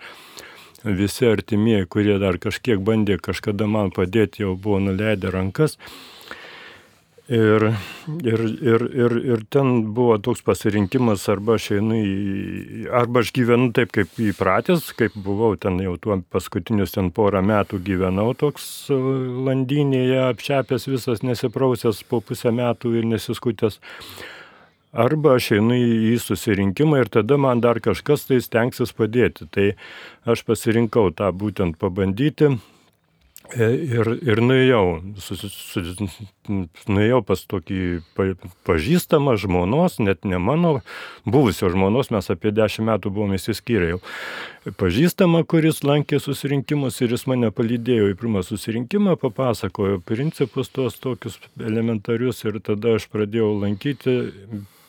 Visi 0.84 1.24
artimieji, 1.30 1.88
kurie 1.88 2.20
dar 2.20 2.36
kažkiek 2.42 2.80
bandė 2.82 3.16
kažkada 3.22 3.70
man 3.70 3.94
padėti, 3.94 4.44
jau 4.44 4.56
buvo 4.58 4.82
nuleidę 4.84 5.32
rankas. 5.32 5.78
Ir, 7.30 7.62
ir, 8.26 8.40
ir, 8.66 8.82
ir, 8.98 9.12
ir 9.30 9.42
ten 9.46 9.94
buvo 9.94 10.16
toks 10.18 10.40
pasirinkimas, 10.42 11.28
arba 11.30 11.54
aš 11.54 11.68
einu 11.76 11.94
į, 11.94 12.88
arba 12.98 13.22
aš 13.22 13.30
gyvenu 13.36 13.68
taip, 13.76 13.92
kaip 13.94 14.18
įpratęs, 14.18 14.88
kaip 14.98 15.14
buvau 15.14 15.54
ten 15.54 15.78
jau 15.84 15.94
tuo 16.02 16.16
paskutinius 16.34 16.96
ten 16.96 17.12
porą 17.14 17.44
metų 17.46 17.78
gyvenau 17.86 18.34
toks 18.34 18.66
landinėje, 18.90 20.18
apčiapęs 20.32 20.88
visas 20.90 21.22
nesiprausęs 21.22 22.02
po 22.10 22.18
pusę 22.26 22.50
metų 22.58 22.96
ir 22.98 23.06
nesiskutęs. 23.14 23.78
Arba 24.92 25.38
aš 25.38 25.52
einu 25.60 25.78
į 25.78 26.18
susirinkimą 26.20 27.04
ir 27.04 27.14
tada 27.20 27.38
man 27.38 27.62
dar 27.62 27.78
kažkas 27.80 28.26
tai 28.26 28.42
stengsis 28.42 28.90
padėti. 28.92 29.46
Tai 29.46 29.70
aš 30.26 30.42
pasirinkau 30.50 31.14
tą 31.16 31.30
būtent 31.32 31.78
pabandyti 31.80 32.50
E, 32.50 32.71
ir, 33.56 34.08
ir 34.22 34.40
nuėjau, 34.42 34.84
su, 35.20 35.36
su, 35.36 35.82
nuėjau 36.90 37.20
pas 37.26 37.42
tokį 37.48 37.80
pažįstamą 38.66 39.34
žmonos, 39.40 39.98
net 40.02 40.26
ne 40.28 40.38
mano, 40.42 40.74
buvusio 41.28 41.70
žmonos, 41.72 42.12
mes 42.14 42.30
apie 42.32 42.52
dešimt 42.54 42.88
metų 42.88 43.12
buvome 43.14 43.38
įsiskyrę 43.40 43.92
jau. 43.92 44.00
Pažįstamą, 44.78 45.42
kuris 45.48 45.82
lankė 45.86 46.20
susirinkimus 46.22 47.00
ir 47.02 47.16
jis 47.16 47.26
mane 47.30 47.50
palydėjo 47.54 48.12
į 48.12 48.18
pirmą 48.20 48.44
susirinkimą, 48.46 49.16
papasakojo 49.22 50.02
principus 50.06 50.70
tuos 50.72 51.00
tokius 51.02 51.40
elementarius 51.60 52.44
ir 52.46 52.60
tada 52.64 52.96
aš 52.98 53.08
pradėjau 53.12 53.52
lankyti 53.64 54.20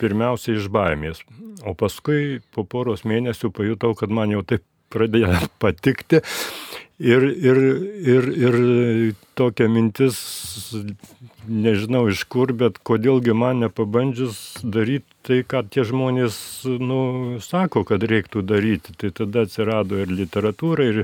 pirmiausia 0.02 0.58
iš 0.58 0.70
baimės. 0.74 1.24
O 1.66 1.74
paskui 1.78 2.42
po 2.54 2.68
poros 2.68 3.06
mėnesių 3.08 3.54
pajutau, 3.56 3.94
kad 3.98 4.14
man 4.14 4.34
jau 4.36 4.44
taip 4.46 4.66
pradėjo 4.94 5.34
patikti 5.64 6.22
Ir, 7.04 7.24
ir, 7.36 7.58
ir, 8.08 8.26
ir 8.32 9.16
tokia 9.36 9.66
mintis, 9.68 10.16
nežinau 11.52 12.06
iš 12.08 12.22
kur, 12.32 12.54
bet 12.56 12.78
kodėlgi 12.88 13.36
man 13.36 13.60
nepabandžius 13.60 14.38
daryti 14.64 15.12
tai, 15.28 15.42
ką 15.44 15.66
tie 15.74 15.84
žmonės 15.90 16.38
nu, 16.80 17.00
sako, 17.44 17.84
kad 17.90 18.06
reiktų 18.08 18.46
daryti. 18.48 18.96
Tai 18.96 19.12
tada 19.20 19.44
atsirado 19.44 20.00
ir 20.00 20.16
literatūra, 20.16 20.88
ir, 20.94 21.02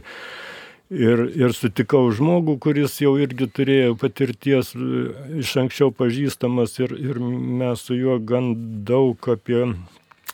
ir, 0.88 1.26
ir 1.36 1.58
sutikau 1.58 2.06
žmogų, 2.16 2.56
kuris 2.64 2.96
jau 3.04 3.18
irgi 3.20 3.50
turėjo 3.52 4.00
patirties 4.00 4.72
iš 5.44 5.54
anksčiau 5.66 5.92
pažįstamas 5.92 6.80
ir, 6.80 6.96
ir 6.96 7.20
mes 7.20 7.84
su 7.84 8.00
juo 8.00 8.22
gan 8.24 8.54
daug 8.88 9.32
apie, 9.36 9.66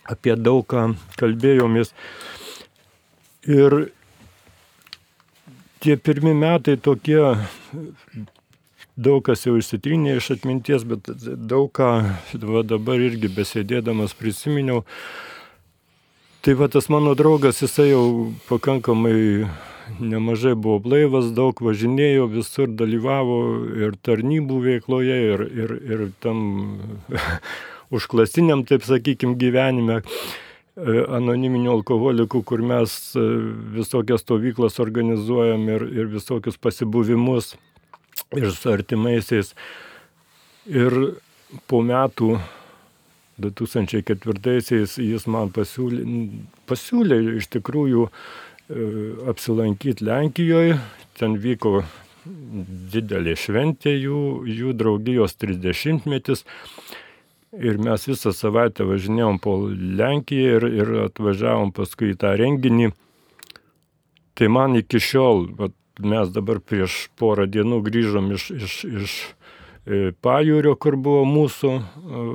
apie 0.06 0.38
daug 0.38 0.62
ką 0.70 0.92
kalbėjomės. 1.18 1.96
Ir, 3.50 3.95
tie 5.86 5.98
pirmi 6.02 6.34
metai 6.34 6.76
tokie, 6.82 7.22
daug 8.98 9.22
kas 9.28 9.46
jau 9.46 9.54
išsitrynė 9.60 10.16
iš 10.18 10.32
atminties, 10.38 10.86
bet 10.88 11.12
daug 11.52 11.70
ką 11.76 11.92
va, 12.42 12.64
dabar 12.66 13.04
irgi 13.06 13.30
besėdėdamas 13.30 14.18
prisiminiau. 14.18 14.82
Tai 16.46 16.56
va 16.58 16.70
tas 16.74 16.90
mano 16.94 17.14
draugas, 17.18 17.62
jisai 17.62 17.92
jau 17.92 18.06
pakankamai 18.50 19.46
nemažai 20.02 20.56
buvo 20.58 20.80
blaivas, 20.82 21.30
daug 21.38 21.62
važinėjo, 21.62 22.26
visur 22.34 22.72
dalyvavo 22.82 23.38
ir 23.86 23.94
tarnybų 24.06 24.62
veikloje, 24.70 25.20
ir, 25.34 25.46
ir, 25.66 25.76
ir 25.86 26.04
tam 26.26 26.42
užklasiniam, 27.96 28.66
taip 28.66 28.86
sakykime, 28.90 29.38
gyvenime. 29.42 30.02
E, 30.76 30.96
anoniminių 31.16 31.72
alkoholikų, 31.78 32.42
kur 32.44 32.60
mes 32.60 32.92
e, 33.16 33.22
visokias 33.78 34.26
stovyklas 34.26 34.76
organizuojam 34.84 35.70
ir, 35.72 35.86
ir 36.02 36.10
visokius 36.12 36.58
pasibuvimus 36.60 37.54
ir 38.36 38.50
su 38.52 38.74
artimaisiais. 38.74 39.54
Ir 40.68 40.98
po 41.72 41.80
metų 41.80 42.34
2004-aisiais 43.40 44.98
jis 45.00 45.28
man 45.32 45.54
pasiūlė, 45.56 46.04
pasiūlė 46.68 47.22
iš 47.40 47.48
tikrųjų 47.56 48.10
e, 48.10 48.12
apsilankyti 49.32 50.04
Lenkijoje. 50.04 50.76
Ten 51.16 51.40
vyko 51.40 51.86
didelė 52.92 53.38
šventė 53.40 53.96
jų, 53.96 54.20
jų 54.44 54.76
draugijos 54.76 55.40
30-metis. 55.40 56.44
Ir 57.64 57.78
mes 57.80 58.04
visą 58.10 58.34
savaitę 58.36 58.84
važinėjom 58.88 59.40
po 59.44 59.56
Lenkiją 59.70 60.58
ir, 60.58 60.66
ir 60.82 60.94
atvažiavom 61.06 61.72
paskui 61.76 62.12
į 62.12 62.20
tą 62.20 62.34
renginį. 62.40 62.92
Tai 64.36 64.50
man 64.52 64.76
iki 64.76 65.00
šiol, 65.00 65.46
vat, 65.56 65.76
mes 66.04 66.32
dabar 66.36 66.60
prieš 66.60 67.06
porą 67.16 67.46
dienų 67.48 67.80
grįžom 67.86 68.34
iš, 68.36 68.50
iš, 68.52 68.76
iš 68.84 69.16
e, 69.24 70.12
pajūrio, 70.26 70.76
kur 70.76 70.98
buvo 71.00 71.24
mūsų 71.30 71.72
e, 71.72 72.26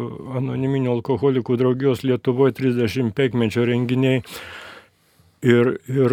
anoniminio 0.40 0.94
alkoholikų 0.96 1.58
draugijos 1.60 2.04
Lietuvoje 2.06 2.56
35 2.62 3.36
mečio 3.36 3.66
renginiai. 3.68 4.24
Ir, 5.40 5.70
ir 5.88 6.12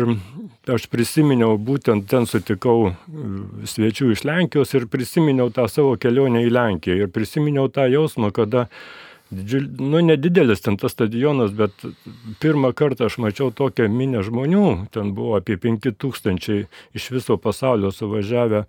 aš 0.71 0.85
prisiminiau, 0.87 1.57
būtent 1.59 2.05
ten 2.07 2.23
sutikau 2.29 2.77
e, 2.87 2.93
svečių 3.67 4.13
iš 4.13 4.23
Lenkijos 4.23 4.71
ir 4.77 4.85
prisiminiau 4.87 5.51
tą 5.51 5.65
savo 5.67 5.97
kelionę 5.99 6.45
į 6.45 6.53
Lenkiją. 6.55 6.95
Ir 7.01 7.11
prisiminiau 7.11 7.67
tą 7.67 7.89
jausmą, 7.91 8.31
kada, 8.31 8.69
didžiul, 9.27 9.67
nu 9.83 9.99
nedidelis 10.07 10.63
ten 10.63 10.79
tas 10.79 10.95
stadionas, 10.95 11.51
bet 11.51 11.75
pirmą 12.39 12.71
kartą 12.71 13.09
aš 13.11 13.19
mačiau 13.19 13.51
tokią 13.51 13.89
minę 13.91 14.23
žmonių, 14.23 14.63
ten 14.95 15.11
buvo 15.17 15.35
apie 15.41 15.59
5000 15.59 16.63
iš 16.95 17.11
viso 17.11 17.35
pasaulio 17.35 17.91
suvažiavę 17.91 18.63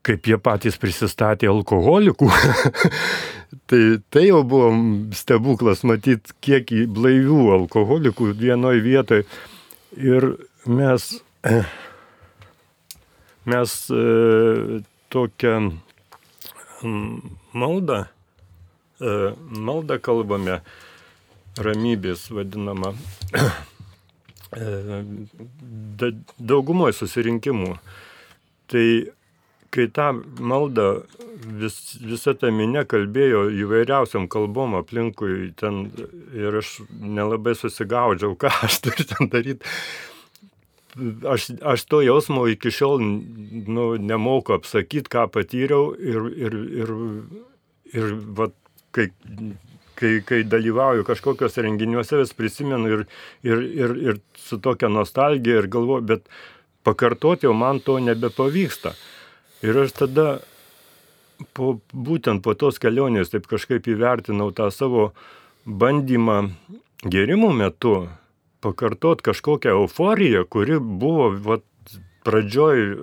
kaip 0.00 0.24
jie 0.24 0.38
patys 0.40 0.80
prisistatė 0.80 1.50
alkoholikų. 1.52 2.30
tai 3.66 3.98
tai 4.10 4.26
jau 4.28 4.42
buvo 4.46 4.70
stebuklas 5.16 5.82
matyti, 5.88 6.34
kiek 6.44 6.70
blaivių 6.94 7.40
alkoholikų 7.56 8.32
vienoje 8.38 8.82
vietoje. 8.84 9.26
Ir 9.98 10.26
mes, 10.70 11.08
mes 13.50 13.74
e, 13.90 14.04
tokią 15.10 15.56
maldą, 17.52 18.04
e, 19.00 19.16
maldą 19.50 19.98
kalbame, 19.98 20.60
ramybės 21.58 22.28
vadinama, 22.30 22.94
e, 24.54 25.02
daugumoje 26.38 26.94
susirinkimų. 27.02 27.74
Tai 28.70 28.86
kai 29.74 29.86
tą 29.94 30.10
maldą 30.38 30.88
vis, 31.60 31.78
visa 32.02 32.34
ta 32.34 32.50
minė 32.54 32.84
kalbėjo 32.90 33.46
įvairiausiam 33.62 34.26
kalbom 34.30 34.76
aplinkui 34.78 35.52
ten 35.60 35.86
ir 36.36 36.60
aš 36.60 36.80
nelabai 36.90 37.54
susigaudžiau, 37.58 38.36
ką 38.40 38.52
aš 38.66 38.80
turiu 38.86 39.06
ten 39.12 39.30
daryti. 39.32 39.74
Aš, 41.30 41.52
aš 41.62 41.84
to 41.86 42.00
jausmo 42.02 42.48
iki 42.50 42.72
šiol 42.74 42.98
nu, 42.98 43.84
nemoku 43.94 44.56
apsakyti, 44.56 45.06
ką 45.12 45.28
patyriau 45.30 45.92
ir, 45.94 46.24
ir, 46.34 46.56
ir, 46.82 46.94
ir 47.94 48.14
va, 48.38 48.48
kai, 48.90 49.06
kai, 50.00 50.16
kai 50.26 50.40
dalyvauju 50.50 51.06
kažkokios 51.06 51.60
renginiuose, 51.62 52.18
vis 52.18 52.34
prisimenu 52.34 52.90
ir, 52.96 53.06
ir, 53.46 53.62
ir, 53.84 53.94
ir 54.08 54.18
su 54.40 54.58
tokia 54.58 54.90
nostalgija 54.90 55.62
ir 55.62 55.70
galvoju, 55.70 56.08
bet 56.10 56.26
pakartoti 56.82 57.46
jau 57.46 57.54
man 57.54 57.78
to 57.84 58.00
nebepavyksta. 58.02 58.96
Ir 59.66 59.76
aš 59.84 59.92
tada 59.92 60.26
po, 61.56 61.78
būtent 61.92 62.42
po 62.44 62.54
tos 62.58 62.80
kelionės 62.80 63.32
taip 63.32 63.48
kažkaip 63.50 63.88
įvertinau 63.92 64.50
tą 64.56 64.70
savo 64.72 65.10
bandymą 65.64 66.42
gerimų 67.04 67.52
metu 67.56 67.94
pakartot 68.60 69.22
kažkokią 69.24 69.76
euforiją, 69.76 70.44
kuri 70.48 70.78
buvo 70.80 71.30
vat, 71.44 71.64
pradžioj 72.24 72.82
e, 72.82 72.96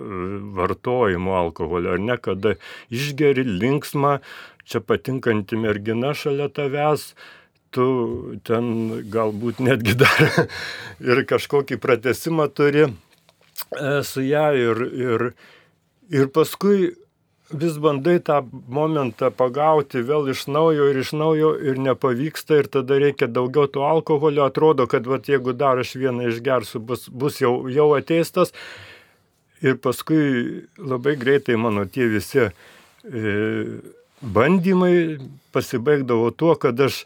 vartojimo 0.57 1.33
alkoholio, 1.37 1.95
ar 1.97 2.03
ne, 2.03 2.17
kada 2.21 2.55
išgeri 2.93 3.45
linksmą, 3.47 4.19
čia 4.67 4.81
patinkanti 4.85 5.57
mergina 5.59 6.13
šalia 6.17 6.49
tavęs, 6.53 7.09
tu 7.73 7.87
ten 8.47 8.69
galbūt 9.11 9.59
netgi 9.63 9.97
dar 9.99 10.47
ir 11.09 11.23
kažkokį 11.27 11.79
pratesimą 11.83 12.47
turi 12.53 12.85
e, 12.87 12.91
su 14.07 14.23
ją 14.23 14.47
ir, 14.57 14.83
ir, 15.07 15.27
ir 16.09 16.31
paskui 16.33 16.93
vis 17.51 17.77
bandai 17.79 18.19
tą 18.19 18.41
momentą 18.67 19.29
pagauti 19.31 20.01
vėl 20.03 20.27
iš 20.33 20.47
naujo 20.51 20.89
ir 20.91 20.99
iš 20.99 21.13
naujo 21.15 21.53
ir 21.55 21.79
nepavyksta 21.79 22.59
ir 22.59 22.67
tada 22.71 22.97
reikia 22.99 23.27
daugiau 23.27 23.69
to 23.71 23.85
alkoholio, 23.87 24.47
atrodo, 24.47 24.87
kad 24.87 25.07
vat, 25.07 25.29
jeigu 25.31 25.55
dar 25.55 25.79
aš 25.79 25.95
vieną 25.95 26.27
išgersiu, 26.27 26.83
bus, 26.83 27.07
bus 27.07 27.39
jau, 27.41 27.69
jau 27.71 27.93
ateistas. 27.95 28.51
Ir 29.63 29.79
paskui 29.81 30.67
labai 30.77 31.15
greitai 31.17 31.55
mano 31.57 31.87
tie 31.89 32.05
visi 32.11 32.43
e, 32.43 32.51
bandymai 34.21 35.17
pasibaigdavo 35.55 36.29
tuo, 36.35 36.53
kad 36.59 36.79
aš 36.83 37.05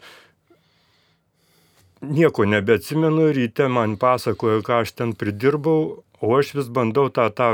nieko 2.02 2.44
nebeatsimenu, 2.44 3.30
ryte 3.32 3.70
man 3.70 3.94
pasakojo, 3.96 4.60
ką 4.66 4.82
aš 4.82 4.92
ten 4.98 5.14
pridirbau, 5.14 6.02
O 6.22 6.36
aš 6.38 6.52
vis 6.54 6.68
bandau 6.70 7.08
tą, 7.10 7.26
tą 7.34 7.48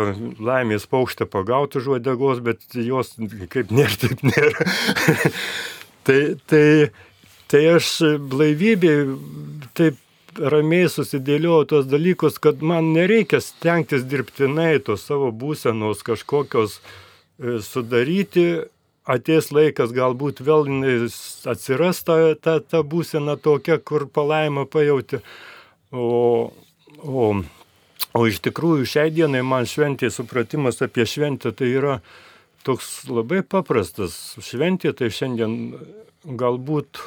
laimės 0.44 0.84
paukštę 0.92 1.24
pagauti 1.32 1.80
už 1.80 1.94
uodegos, 1.94 2.42
bet 2.44 2.60
jos 2.76 3.14
kaip 3.48 3.72
nėra, 3.72 3.96
taip 4.02 4.20
nėra. 4.28 4.66
tai, 6.06 6.18
tai, 6.52 6.66
tai 7.48 7.62
aš 7.78 7.94
blaivybė 8.28 8.92
taip 9.78 9.96
ramiai 10.38 10.88
susidėliojau 10.92 11.68
tos 11.72 11.88
dalykus, 11.88 12.36
kad 12.42 12.60
man 12.60 12.92
nereikia 12.92 13.40
stengtis 13.42 14.04
dirbtinai 14.08 14.78
tos 14.84 15.06
savo 15.08 15.30
būsenos 15.32 16.04
kažkokios 16.06 16.78
e, 16.78 17.58
sudaryti. 17.64 18.48
Ateis 19.08 19.48
laikas, 19.48 19.94
galbūt 19.96 20.42
vėl 20.44 20.66
atsiras 21.48 22.02
ta, 22.04 22.18
ta, 22.36 22.58
ta 22.60 22.82
būsena 22.84 23.38
tokia, 23.40 23.78
kur 23.80 24.04
palaimą 24.12 24.66
pajauti. 24.68 25.22
O, 25.88 26.50
o 27.00 27.30
O 28.16 28.24
iš 28.28 28.40
tikrųjų 28.46 28.86
šiai 28.88 29.12
dienai 29.12 29.42
man 29.44 29.68
šventė 29.68 30.08
supratimas 30.12 30.80
apie 30.84 31.04
šventę 31.08 31.52
tai 31.56 31.68
yra 31.76 31.98
toks 32.66 33.08
labai 33.10 33.42
paprastas. 33.44 34.36
Šventė 34.44 34.94
tai 34.96 35.10
šiandien 35.14 35.58
galbūt 36.38 37.02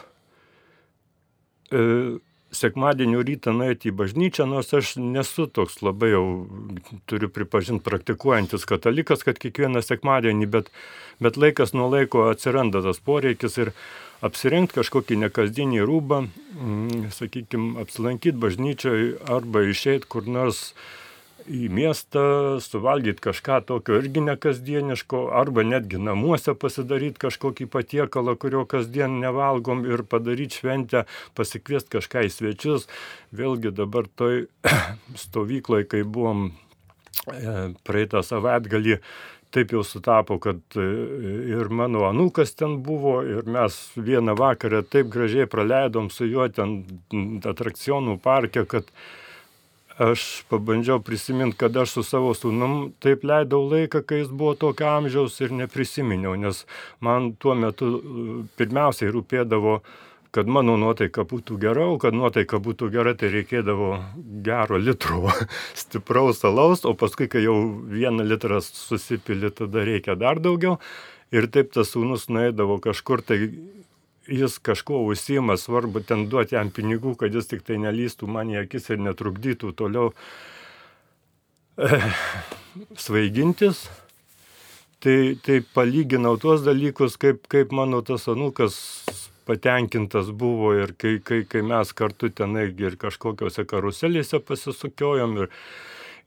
e, 1.72 1.82
sekmadienio 2.52 3.24
rytą 3.26 3.54
nueiti 3.56 3.90
į 3.92 3.96
bažnyčią, 4.02 4.46
nors 4.50 4.74
aš 4.76 4.96
nesu 5.00 5.48
toks 5.48 5.80
labai 5.86 6.12
jau, 6.12 6.24
turiu 7.10 7.32
pripažinti, 7.32 7.84
praktikuojantis 7.86 8.68
katalikas, 8.70 9.24
kad 9.28 9.40
kiekvieną 9.42 9.84
sekmadienį, 9.86 10.48
bet, 10.52 10.72
bet 11.24 11.40
laikas 11.40 11.76
nuo 11.78 11.88
laiko 11.92 12.28
atsiranda 12.32 12.84
tas 12.84 13.00
poreikis 13.04 13.58
ir 13.62 13.74
apsirengti 14.26 14.78
kažkokį 14.80 15.18
nekasdienį 15.24 15.86
rūbą, 15.88 16.24
mm, 16.28 17.12
sakykime, 17.16 17.74
apsilankyti 17.82 18.38
bažnyčioje 18.38 19.14
arba 19.32 19.66
išeiti 19.72 20.10
kur 20.12 20.28
nors 20.28 20.74
į 21.50 21.70
miestą, 21.74 22.24
suvalgyti 22.64 23.24
kažką 23.24 23.62
tokio 23.70 23.98
irgi 24.02 24.24
nekasdieniško, 24.26 25.24
arba 25.38 25.66
netgi 25.68 26.00
namuose 26.02 26.56
pasidaryti 26.58 27.22
kažkokį 27.22 27.68
patiekalą, 27.72 28.36
kurio 28.40 28.66
kasdien 28.70 29.20
nevalgom 29.24 29.86
ir 29.90 30.06
padaryti 30.08 30.62
šventę, 30.62 31.06
pasikviesti 31.38 31.98
kažką 31.98 32.26
į 32.28 32.34
svečius. 32.34 32.88
Vėlgi 33.36 33.74
dabar 33.76 34.10
toj 34.20 34.48
stovykloje, 35.26 35.90
kai 35.92 36.04
buvom 36.04 36.50
e, 36.50 37.72
praeitą 37.88 38.24
savaitgalį, 38.26 39.00
taip 39.52 39.74
jau 39.76 39.84
sutapo, 39.84 40.38
kad 40.40 40.62
e, 40.80 40.86
ir 41.52 41.72
mano 41.74 42.06
anukas 42.08 42.56
ten 42.56 42.80
buvo, 42.86 43.20
ir 43.28 43.48
mes 43.50 43.80
vieną 43.96 44.36
vakarą 44.40 44.84
taip 44.88 45.12
gražiai 45.12 45.50
praleidom 45.52 46.10
su 46.14 46.28
juo 46.30 46.48
ten 46.54 46.82
atrakcionų 47.48 48.18
parke, 48.24 48.66
kad 48.70 48.88
aš 49.98 50.44
pabandžiau 50.50 51.02
prisiminti, 51.04 51.58
kad 51.58 51.78
aš 51.78 51.98
su 51.98 52.04
savo 52.04 52.36
sūnum 52.38 52.92
taip 53.04 53.26
leidau 53.28 53.64
laiką, 53.68 54.04
kai 54.06 54.22
jis 54.22 54.32
buvo 54.32 54.54
tokio 54.60 54.88
amžiaus 54.92 55.40
ir 55.42 55.52
neprisiminiau, 55.56 56.38
nes 56.40 56.64
man 57.00 57.34
tuo 57.40 57.56
metu 57.58 57.92
e, 57.98 58.32
pirmiausiai 58.60 59.12
rūpėdavo 59.12 59.82
kad 60.32 60.48
mano 60.48 60.78
nuotaika 60.80 61.26
būtų 61.28 61.58
gera, 61.60 61.86
o 61.92 61.98
kad 62.00 62.16
nuotaika 62.16 62.62
būtų 62.64 62.88
gera, 62.94 63.14
tai 63.20 63.34
reikėdavo 63.34 63.92
gero 64.46 64.80
litro 64.80 65.34
stipraus 65.82 66.44
alaus, 66.48 66.86
o 66.88 66.96
paskui, 66.96 67.28
kai 67.32 67.44
jau 67.44 67.58
vieną 67.92 68.26
litrą 68.28 68.62
susipili, 68.64 69.52
tada 69.52 69.84
reikia 69.88 70.16
dar 70.16 70.40
daugiau. 70.40 70.80
Ir 71.32 71.48
taip 71.48 71.70
tas 71.72 71.94
sūnus 71.94 72.26
nuėdavo 72.28 72.82
kažkur, 72.84 73.22
tai 73.24 73.38
jis 74.28 74.60
kažkuo 74.60 75.06
užsima, 75.10 75.58
svarbu 75.58 76.04
ten 76.06 76.28
duoti 76.30 76.56
jam 76.56 76.70
pinigų, 76.74 77.16
kad 77.18 77.34
jis 77.34 77.50
tik 77.50 77.66
tai 77.68 77.80
nelystų 77.82 78.30
man 78.30 78.52
į 78.54 78.62
akis 78.66 78.92
ir 78.94 79.02
netrukdytų 79.02 79.74
toliau 79.78 80.12
eh, 81.78 82.08
svaigintis. 82.98 83.88
Tai, 85.02 85.34
tai 85.42 85.64
palyginau 85.74 86.36
tuos 86.38 86.62
dalykus, 86.62 87.16
kaip, 87.18 87.48
kaip 87.50 87.72
mano 87.74 88.04
tas 88.06 88.28
anukas 88.30 88.76
patenkintas 89.50 90.30
buvo 90.30 90.76
ir 90.78 90.94
kai, 90.94 91.16
kai, 91.26 91.42
kai 91.50 91.64
mes 91.66 91.90
kartu 91.98 92.30
tenai 92.30 92.68
ir 92.70 92.98
kažkokiose 93.02 93.66
karuselėse 93.66 94.38
pasisukiojom 94.46 95.34
ir, 95.42 95.50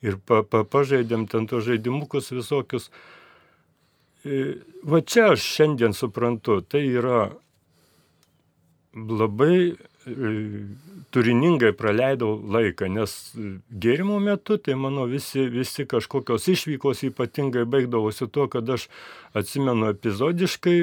ir 0.02 0.18
pa, 0.26 0.42
pa, 0.42 0.64
pažaidėm 0.66 1.28
ten 1.30 1.46
tos 1.46 1.68
žaidimukus 1.68 2.32
visokius. 2.34 2.90
E, 4.26 4.58
va 4.82 5.00
čia 5.06 5.30
aš 5.36 5.46
šiandien 5.54 5.94
suprantu, 5.94 6.58
tai 6.66 6.82
yra 6.88 7.28
labai 8.94 9.58
e, 9.74 10.32
turiningai 11.14 11.72
praleidau 11.76 12.36
laiką, 12.56 12.88
nes 12.90 13.14
gėrimo 13.70 14.20
metu, 14.22 14.58
tai 14.58 14.76
mano 14.78 15.06
visi, 15.10 15.46
visi 15.50 15.86
kažkokios 15.90 16.48
išvykos 16.54 17.06
ypatingai 17.10 17.64
baigdavosi 17.66 18.30
tuo, 18.30 18.46
kad 18.52 18.70
aš 18.76 18.88
atsimenu 19.34 19.90
epizodiškai 19.94 20.78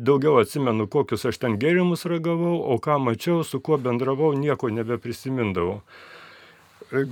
Daugiau 0.00 0.38
atsimenu, 0.40 0.86
kokius 0.88 1.26
aš 1.28 1.36
ten 1.42 1.58
gėrimus 1.60 2.06
ragavau, 2.08 2.54
o 2.72 2.78
ką 2.80 2.96
mačiau, 3.04 3.42
su 3.44 3.60
kuo 3.60 3.76
bendravau, 3.76 4.32
nieko 4.32 4.70
nebeprisimindavau. 4.72 5.82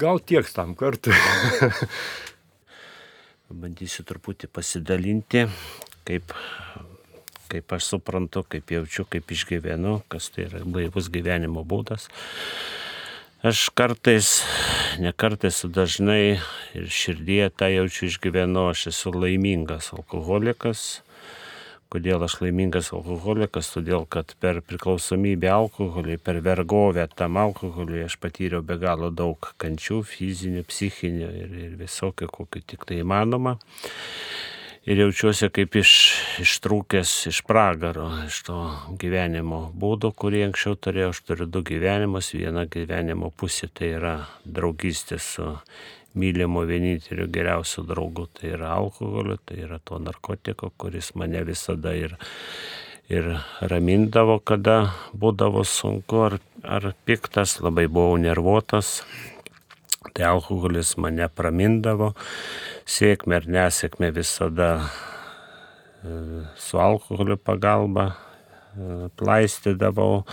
Gal 0.00 0.22
tiek 0.24 0.48
tam 0.56 0.72
kartui. 0.78 1.12
Bandysiu 3.60 4.06
truputį 4.08 4.48
pasidalinti, 4.48 5.44
kaip, 6.08 6.32
kaip 7.50 7.74
aš 7.76 7.88
suprantu, 7.94 8.44
kaip 8.48 8.70
jaučiu, 8.74 9.06
kaip 9.10 9.32
išgyvenu, 9.34 10.02
kas 10.12 10.30
tai 10.34 10.46
yra 10.48 10.62
blaivus 10.64 11.10
gyvenimo 11.12 11.64
būdas. 11.68 12.08
Aš 13.46 13.68
kartais, 13.78 14.40
ne 14.98 15.12
kartais, 15.14 15.60
dažnai 15.64 16.38
ir 16.74 16.88
širdie 16.90 17.44
tą 17.54 17.68
jaučiu 17.70 18.08
išgyvenu, 18.10 18.68
aš 18.72 18.88
esu 18.92 19.14
laimingas 19.14 19.92
alkoholikas 19.94 20.88
Kodėl 21.88 22.20
aš 22.20 22.34
laimingas 22.42 22.90
alkoholikas? 22.92 23.70
Todėl, 23.72 24.02
kad 24.12 24.34
per 24.44 24.58
priklausomybę 24.60 25.48
alkoholiui, 25.48 26.18
per 26.20 26.42
vergovę 26.44 27.06
tam 27.16 27.38
alkoholiui 27.40 28.02
aš 28.04 28.18
patyriau 28.20 28.60
be 28.60 28.76
galo 28.82 29.08
daug 29.08 29.48
kančių, 29.62 30.02
fizinių, 30.04 30.66
psichinių 30.68 31.30
ir, 31.40 31.54
ir 31.64 31.78
visokio, 31.80 32.28
kokiu 32.28 32.60
tik 32.60 32.84
tai 32.84 33.00
įmanoma. 33.06 33.56
Ir 34.88 35.02
jaučiuosi 35.02 35.50
kaip 35.52 35.74
iš, 35.76 35.90
ištrūkęs 36.40 37.10
iš 37.28 37.42
pragaro, 37.44 38.06
iš 38.24 38.38
to 38.46 38.54
gyvenimo 38.96 39.66
būdo, 39.76 40.08
kurį 40.16 40.46
anksčiau 40.46 40.78
turėjau. 40.80 41.10
Aš 41.12 41.18
turiu 41.28 41.46
du 41.52 41.60
gyvenimus. 41.60 42.30
Viena 42.32 42.64
gyvenimo 42.64 43.28
pusė 43.28 43.68
tai 43.68 43.90
yra 43.98 44.14
draugystė 44.48 45.18
su 45.20 45.50
mylimo 46.16 46.64
vienintelio 46.64 47.28
geriausio 47.28 47.84
draugo, 47.84 48.30
tai 48.32 48.54
yra 48.54 48.72
alkoholio, 48.78 49.36
tai 49.44 49.60
yra 49.66 49.76
to 49.84 50.00
narkotiko, 50.00 50.72
kuris 50.80 51.12
mane 51.20 51.44
visada 51.44 51.92
ir, 51.92 52.16
ir 53.12 53.34
ramindavo, 53.60 54.38
kada 54.40 54.78
būdavo 55.12 55.66
sunku 55.68 56.24
ar, 56.30 56.38
ar 56.64 56.94
piktas, 57.04 57.58
labai 57.60 57.90
buvau 57.92 58.16
nervuotas. 58.24 59.02
Tai 60.16 60.24
alkoholis 60.32 60.96
mane 60.96 61.28
pramindavo, 61.28 62.14
sėkmė 62.88 63.42
ar 63.42 63.48
nesėkmė 63.52 64.10
visada 64.16 64.70
e, 64.80 66.44
su 66.56 66.80
alkoholio 66.80 67.36
pagalba 67.36 68.08
e, 68.08 69.08
plaistydavau, 69.20 70.24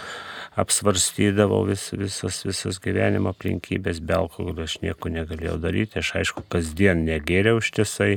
apsvarstydavau 0.55 1.65
vis, 1.67 1.89
visas, 1.97 2.43
visas 2.47 2.79
gyvenimo 2.83 3.33
aplinkybės, 3.35 3.99
be 3.99 4.15
alkoholio 4.21 4.67
aš 4.67 4.79
nieko 4.85 5.11
negalėjau 5.11 5.59
daryti, 5.67 5.99
aš 5.99 6.15
aišku 6.21 6.45
kasdien 6.51 7.03
negėriau 7.09 7.59
ištisai, 7.59 8.13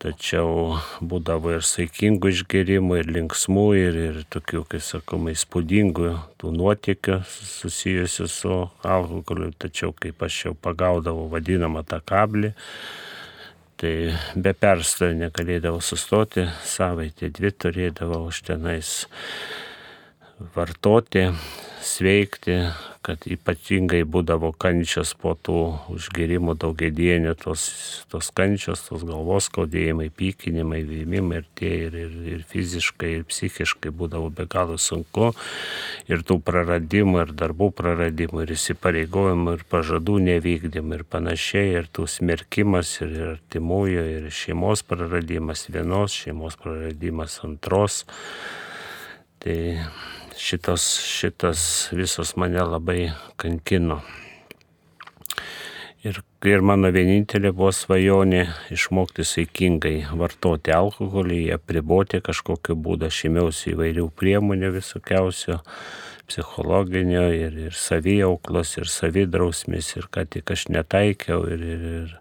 tačiau 0.00 0.76
būdavo 1.00 1.54
ir 1.56 1.64
saikingų 1.64 2.32
išgerimų, 2.32 2.98
ir 3.00 3.10
linksmų, 3.16 3.66
ir, 3.80 3.98
ir 4.10 4.18
tokių, 4.32 4.62
kaip 4.72 4.84
sakoma, 4.84 5.32
įspūdingų 5.32 6.12
tų 6.40 6.52
nuotikių 6.56 7.20
susijusių 7.28 8.28
su 8.32 8.58
alkoholiu, 8.84 9.52
tačiau 9.60 9.92
kaip 9.96 10.24
aš 10.24 10.42
jau 10.46 10.54
pagaudavau 10.68 11.28
vadinamą 11.32 11.84
tą 11.88 12.02
kablį, 12.04 12.52
tai 13.80 13.92
be 14.40 14.52
perstojo 14.56 15.14
negalėdavau 15.18 15.82
sustoti, 15.84 16.46
savaitę 16.64 17.30
dvi 17.36 17.52
turėdavau 17.52 18.26
už 18.30 18.42
tenais 18.48 18.92
vartoti, 20.54 21.30
sveikti, 21.80 22.56
kad 23.06 23.22
ypatingai 23.30 24.00
būdavo 24.10 24.50
kančios 24.58 25.12
po 25.14 25.36
tų 25.38 25.60
užgerimų 25.94 26.56
daugiedienių, 26.58 27.36
tos, 27.38 27.62
tos 28.10 28.32
kančios, 28.34 28.82
tos 28.88 29.04
galvos 29.06 29.46
skaudėjimai, 29.46 30.08
pykinimai, 30.10 30.80
vėmimai 30.88 31.38
ir 31.40 31.46
tie 31.58 31.70
ir, 31.86 31.96
ir, 32.02 32.16
ir 32.32 32.42
fiziškai, 32.50 33.12
ir 33.20 33.28
psichiškai 33.30 33.92
būdavo 33.94 34.32
be 34.34 34.48
galo 34.50 34.76
sunku. 34.82 35.30
Ir 36.10 36.26
tų 36.26 36.40
praradimų, 36.44 37.22
ir 37.22 37.32
darbų 37.38 37.70
praradimų, 37.78 38.42
ir 38.42 38.56
įsipareigojimų, 38.56 39.56
ir 39.56 39.64
pažadų 39.70 40.18
nevykdymų, 40.26 40.98
ir 40.98 41.06
panašiai, 41.14 41.76
ir 41.78 41.88
tų 41.94 42.08
smerkimas, 42.10 42.96
ir, 43.06 43.14
artimųjų, 43.36 44.04
ir 44.18 44.28
šeimos 44.34 44.82
praradimas 44.86 45.68
vienos, 45.70 46.18
šeimos 46.26 46.58
praradimas 46.58 47.38
antros. 47.46 48.02
Tai 49.46 49.56
šitas, 50.38 50.84
šitas 51.00 51.88
visos 51.92 52.36
mane 52.36 52.62
labai 52.62 53.10
kankino. 53.40 54.00
Ir, 56.06 56.20
ir 56.46 56.62
mano 56.62 56.92
vienintelė 56.94 57.50
buvo 57.56 57.72
svajonė 57.74 58.44
išmokti 58.74 59.24
saikingai 59.26 59.96
vartoti 60.14 60.74
alkoholį, 60.76 61.40
apriboti 61.56 62.20
kažkokiu 62.22 62.76
būdu, 62.78 63.08
aš 63.08 63.24
ėmiausi 63.30 63.72
įvairių 63.72 64.06
priemonių 64.20 64.70
visokiausio, 64.76 65.58
psichologinio 66.30 67.26
ir, 67.34 67.58
ir 67.68 67.74
savijauklos, 67.74 68.76
ir 68.78 68.90
savidrausmės, 68.92 69.96
ir 69.96 70.06
ką 70.12 70.26
tik 70.36 70.54
aš 70.54 70.68
netaikiau, 70.74 71.42
ir, 71.50 71.66
ir, 71.74 71.84
ir, 71.96 72.14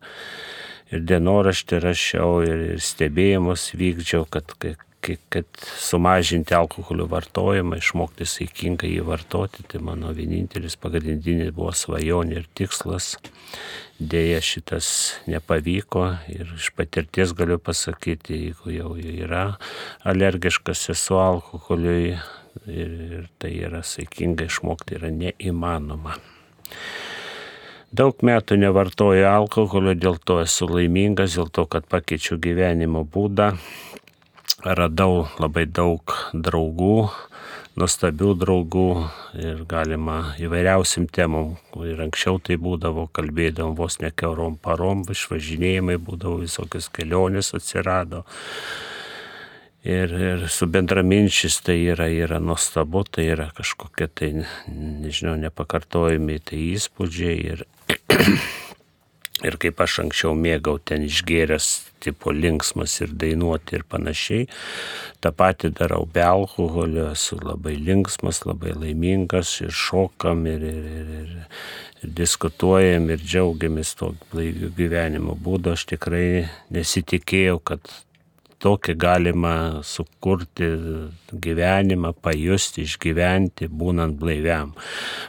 ir 0.93 1.05
dienoraštį 1.11 1.83
rašiau, 1.85 2.41
ir, 2.47 2.65
ir 2.75 2.83
stebėjimus 2.85 3.69
vykdžiau, 3.77 4.25
kad, 4.33 4.55
kad 5.29 5.47
sumažinti 5.79 6.55
alkoholio 6.57 7.05
vartojimą, 7.11 7.77
išmokti 7.79 8.27
saikingai 8.27 8.91
jį 8.91 9.05
vartoti, 9.07 9.63
tai 9.69 9.81
mano 9.83 10.11
vienintelis 10.15 10.77
pagrindinis 10.81 11.53
buvo 11.55 11.71
svajonė 11.75 12.39
ir 12.41 12.49
tikslas. 12.57 13.13
Deja, 13.95 14.41
šitas 14.43 14.87
nepavyko 15.31 16.07
ir 16.33 16.49
iš 16.57 16.71
patirties 16.75 17.31
galiu 17.37 17.59
pasakyti, 17.63 18.41
jeigu 18.49 18.73
jau 18.75 18.91
yra 18.99 19.45
alergiškas 20.03 20.89
esu 20.91 21.19
alkoholiui 21.21 22.17
ir, 22.67 23.29
tai 23.39 23.53
yra 23.69 23.83
saikingai 23.85 24.49
išmokti 24.51 24.99
yra 24.99 25.13
neįmanoma. 25.15 26.17
Daug 27.95 28.19
metų 28.27 28.57
nevartoju 28.59 29.23
alkoholio, 29.29 29.93
dėl 29.95 30.17
to 30.27 30.41
esu 30.43 30.67
laimingas, 30.67 31.37
dėl 31.37 31.47
to, 31.53 31.63
kad 31.71 31.85
pakeičiu 31.87 32.35
gyvenimo 32.43 33.05
būdą, 33.07 33.53
radau 34.65 35.27
labai 35.37 35.65
daug 35.69 36.15
draugų, 36.33 37.09
nuostabių 37.77 38.31
draugų 38.41 38.87
ir 39.37 39.61
galima 39.69 40.33
įvairiausim 40.41 41.05
temom, 41.13 41.55
ir 41.85 42.01
anksčiau 42.07 42.39
tai 42.41 42.57
būdavo, 42.61 43.07
kalbėdavom 43.13 43.75
vos 43.77 43.99
ne 44.01 44.11
keurom 44.15 44.57
parom, 44.57 45.03
išvažinėjimai 45.11 45.99
būdavo, 46.01 46.41
visokios 46.45 46.89
kelionės 46.89 47.53
atsirado. 47.57 48.25
Ir, 49.85 50.09
ir 50.17 50.47
su 50.49 50.65
bendraminčiais 50.65 51.59
tai 51.61 51.77
yra, 51.91 52.07
yra 52.09 52.39
nuostabu, 52.41 53.03
tai 53.05 53.27
yra 53.35 53.51
kažkokie 53.53 54.07
tai, 54.09 54.31
nežinau, 54.65 55.35
nepakartojami 55.43 56.39
tai 56.41 56.63
įspūdžiai. 56.71 57.37
Ir 57.53 57.65
Ir 59.43 59.57
kaip 59.59 59.81
aš 59.83 59.97
anksčiau 60.05 60.31
mėgau 60.39 60.77
ten 60.79 61.03
išgėręs, 61.03 61.65
tipo 62.05 62.31
linksmas 62.31 62.93
ir 63.03 63.11
dainuoti 63.19 63.75
ir 63.75 63.83
panašiai, 63.91 64.45
tą 65.19 65.33
patį 65.35 65.73
darau 65.75 66.05
be 66.07 66.23
alkoholio, 66.23 67.09
esu 67.11 67.41
labai 67.41 67.75
linksmas, 67.75 68.45
labai 68.47 68.71
laimingas 68.77 69.57
ir 69.65 69.75
šokam 69.75 70.45
ir, 70.47 70.63
ir, 70.69 70.87
ir, 71.01 71.11
ir, 71.19 71.35
ir 72.05 72.15
diskutuojam 72.21 73.09
ir 73.11 73.23
džiaugiamės 73.25 73.95
to 73.99 74.13
blaivių 74.31 74.71
gyvenimo 74.77 75.35
būdu. 75.35 75.75
Aš 75.75 75.87
tikrai 75.91 76.25
nesitikėjau, 76.71 77.59
kad 77.71 77.91
tokį 78.65 78.95
galima 78.97 79.53
sukurti 79.85 80.67
gyvenimą, 81.45 82.13
pajusti, 82.25 82.85
išgyventi, 82.85 83.69
būnant 83.69 84.17
blaiviam. 84.19 84.73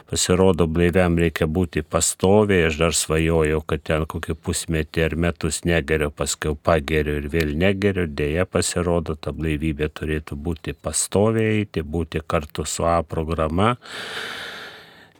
Pasirodo, 0.09 0.67
blaiviam 0.71 1.19
reikia 1.21 1.47
būti 1.47 1.83
pastoviai, 1.85 2.67
aš 2.69 2.79
dar 2.81 2.97
svajojau, 2.97 3.61
kad 3.69 3.85
ten 3.89 4.07
kokį 4.09 4.37
pusmetį 4.41 5.05
ar 5.05 5.17
metus 5.27 5.61
negeriu, 5.67 6.09
paskui 6.09 6.55
pageriu 6.57 7.19
ir 7.21 7.29
vėl 7.33 7.53
negeriu, 7.59 8.07
dėja 8.09 8.47
pasirodo, 8.49 9.15
ta 9.15 9.35
blaivybė 9.37 9.91
turėtų 9.93 10.39
būti 10.47 10.73
pastoviai, 10.73 11.67
tai 11.69 11.85
būti 11.85 12.23
kartu 12.25 12.65
su 12.65 12.87
A 12.87 13.01
programa. 13.03 13.75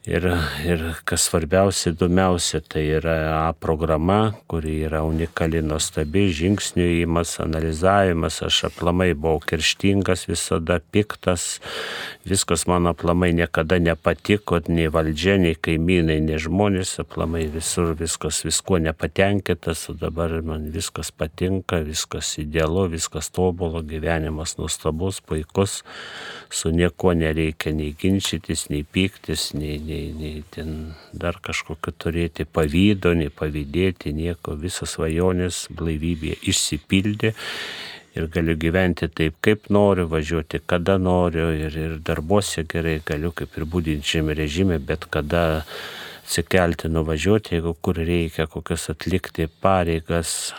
Ir, 0.08 0.24
ir 0.64 0.82
kas 1.04 1.26
svarbiausia, 1.28 1.92
įdomiausia, 1.92 2.62
tai 2.64 2.86
yra 2.96 3.16
A 3.42 3.50
programa, 3.52 4.38
kuri 4.48 4.78
yra 4.88 5.02
unikali, 5.04 5.60
nuostabi, 5.60 6.30
žingsnių 6.32 6.86
įimas, 7.02 7.34
analizavimas. 7.44 8.38
Aš 8.48 8.62
aplamai 8.70 9.10
buvau 9.12 9.42
kirštingas, 9.44 10.24
visada 10.30 10.78
piktas, 10.80 11.58
viskas 12.24 12.64
mano 12.72 12.94
aplamai 12.96 13.34
niekada 13.36 13.82
nepatiko, 13.84 14.62
nei 14.72 14.88
valdžia, 14.88 15.36
nei 15.44 15.60
kaimynai, 15.60 16.22
nei 16.24 16.40
žmonės, 16.40 16.96
aplamai 17.04 17.44
visur 17.52 17.92
viskas 18.00 18.40
visko 18.48 18.80
nepatenkintas, 18.88 19.90
o 19.92 19.98
dabar 20.06 20.38
man 20.40 20.70
viskas 20.72 21.12
patinka, 21.12 21.82
viskas 21.84 22.32
idealu, 22.40 22.88
viskas 22.96 23.28
tobulo, 23.36 23.84
gyvenimas 23.84 24.56
nuostabus, 24.56 25.20
puikus, 25.20 25.82
su 26.48 26.72
nieko 26.72 27.12
nereikia 27.12 27.76
nei 27.76 27.92
ginčytis, 27.92 28.70
nei 28.72 28.88
pyktis, 28.88 29.52
nei, 29.60 29.76
nei 29.84 29.97
nei, 29.98 30.14
nei 30.14 30.44
ten 30.54 30.94
dar 31.14 31.40
kažkokio 31.42 31.94
turėti 31.98 32.46
pavydo, 32.46 33.14
nei 33.18 33.30
pavydėti, 33.34 34.14
nieko, 34.16 34.56
visas 34.60 34.96
svajonės 34.96 35.68
blaivybė 35.74 36.38
išsipildė 36.52 37.34
ir 38.18 38.28
galiu 38.34 38.58
gyventi 38.58 39.10
taip, 39.14 39.38
kaip 39.46 39.70
noriu, 39.74 40.08
važiuoti 40.10 40.62
kada 40.66 40.98
noriu 41.02 41.52
ir, 41.54 41.78
ir 41.78 41.98
darbuose 42.02 42.66
gerai 42.70 43.00
galiu 43.06 43.34
kaip 43.36 43.58
ir 43.58 43.68
būdinčiame 43.70 44.38
režime, 44.38 44.80
bet 44.80 45.06
kada 45.14 45.66
atsikelti, 46.28 46.90
nuvažiuoti, 46.90 47.56
jeigu 47.56 47.72
kur 47.82 47.96
reikia, 47.96 48.48
kokius 48.52 48.90
atlikti 48.92 49.48
pareigas, 49.62 50.54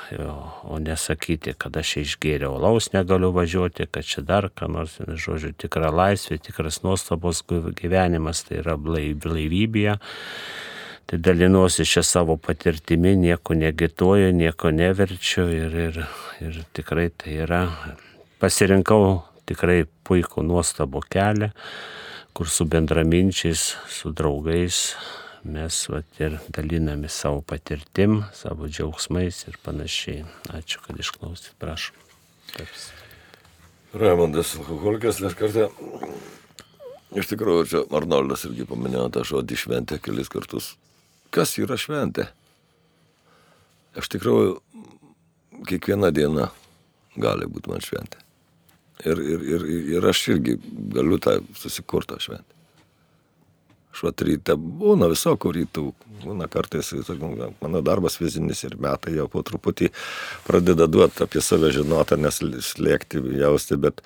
o 0.64 0.78
nesakyti, 0.80 1.52
kad 1.60 1.76
aš 1.76 1.98
išgėriau 2.00 2.56
laus 2.56 2.88
negaliu 2.94 3.28
važiuoti, 3.36 3.84
kad 3.92 4.06
čia 4.08 4.24
dar 4.24 4.48
ką 4.48 4.70
nors, 4.72 4.96
žodžiu, 4.96 5.52
tikra 5.60 5.90
laisvė, 5.92 6.38
tikras 6.40 6.80
nuostabos 6.86 7.42
gyvenimas, 7.76 8.46
tai 8.48 8.62
yra 8.62 8.78
blaivybė. 8.80 9.98
Tai 11.08 11.20
dalinuosi 11.24 11.84
čia 11.88 12.02
savo 12.04 12.38
patirtimi, 12.40 13.14
nieko 13.20 13.56
negituoju, 13.56 14.32
nieko 14.40 14.72
neverčiu 14.72 15.46
ir, 15.52 15.78
ir, 15.84 16.02
ir 16.48 16.58
tikrai 16.76 17.10
tai 17.12 17.38
yra, 17.44 17.62
pasirinkau 18.40 19.22
tikrai 19.48 19.82
puikų 20.08 20.48
nuostabų 20.48 21.04
kelią, 21.12 21.52
kur 22.32 22.48
su 22.48 22.64
bendraminčiais, 22.68 23.70
su 23.92 24.16
draugais 24.16 24.84
mes 25.48 25.78
vat, 25.90 26.08
ir 26.20 26.38
daliname 26.54 27.08
savo 27.12 27.40
patirtim, 27.42 28.22
savo 28.36 28.68
džiaugsmais 28.68 29.44
ir 29.48 29.56
panašiai. 29.64 30.24
Ačiū, 30.54 30.82
kad 30.84 30.98
išklausyt, 31.00 31.54
prašom. 31.62 31.96
Taps. 32.54 32.88
Raimondas 33.96 34.52
alkoholikas, 34.58 35.22
nes 35.24 35.36
kartą, 35.36 35.68
iš 37.16 37.30
tikrųjų, 37.30 37.64
čia 37.70 37.82
Arnoldas 37.96 38.44
irgi 38.48 38.68
paminėjo 38.68 39.08
tą 39.16 39.24
žodį 39.30 39.58
šventę 39.62 39.98
kelis 40.04 40.28
kartus. 40.32 40.74
Kas 41.32 41.56
yra 41.60 41.78
šventė? 41.80 42.28
Aš 43.98 44.12
tikrųjų, 44.12 44.58
kiekviena 45.68 46.12
diena 46.14 46.50
gali 47.16 47.48
būti 47.48 47.72
man 47.72 47.84
šventė. 47.84 48.20
Ir, 49.06 49.20
ir, 49.22 49.48
ir, 49.54 49.66
ir 49.96 50.06
aš 50.10 50.24
irgi 50.34 50.58
galiu 50.92 51.20
tą 51.22 51.38
susikurtą 51.56 52.18
šventę. 52.20 52.57
Aš 53.94 54.04
vat 54.04 54.22
ryte 54.22 54.54
būna 54.58 55.08
visokių 55.10 55.52
rytų, 55.56 55.84
būna 56.22 56.48
kartais, 56.52 56.92
mano 57.62 57.80
darbas 57.82 58.18
fizinis 58.20 58.62
ir 58.68 58.76
metai 58.80 59.14
jau 59.16 59.26
po 59.32 59.42
truputį 59.42 59.88
pradeda 60.46 60.86
duoti 60.86 61.24
apie 61.24 61.42
save 61.42 61.72
žinotą, 61.74 62.18
nes 62.20 62.42
slėgti, 62.68 63.22
jausti, 63.40 63.80
bet 63.80 64.04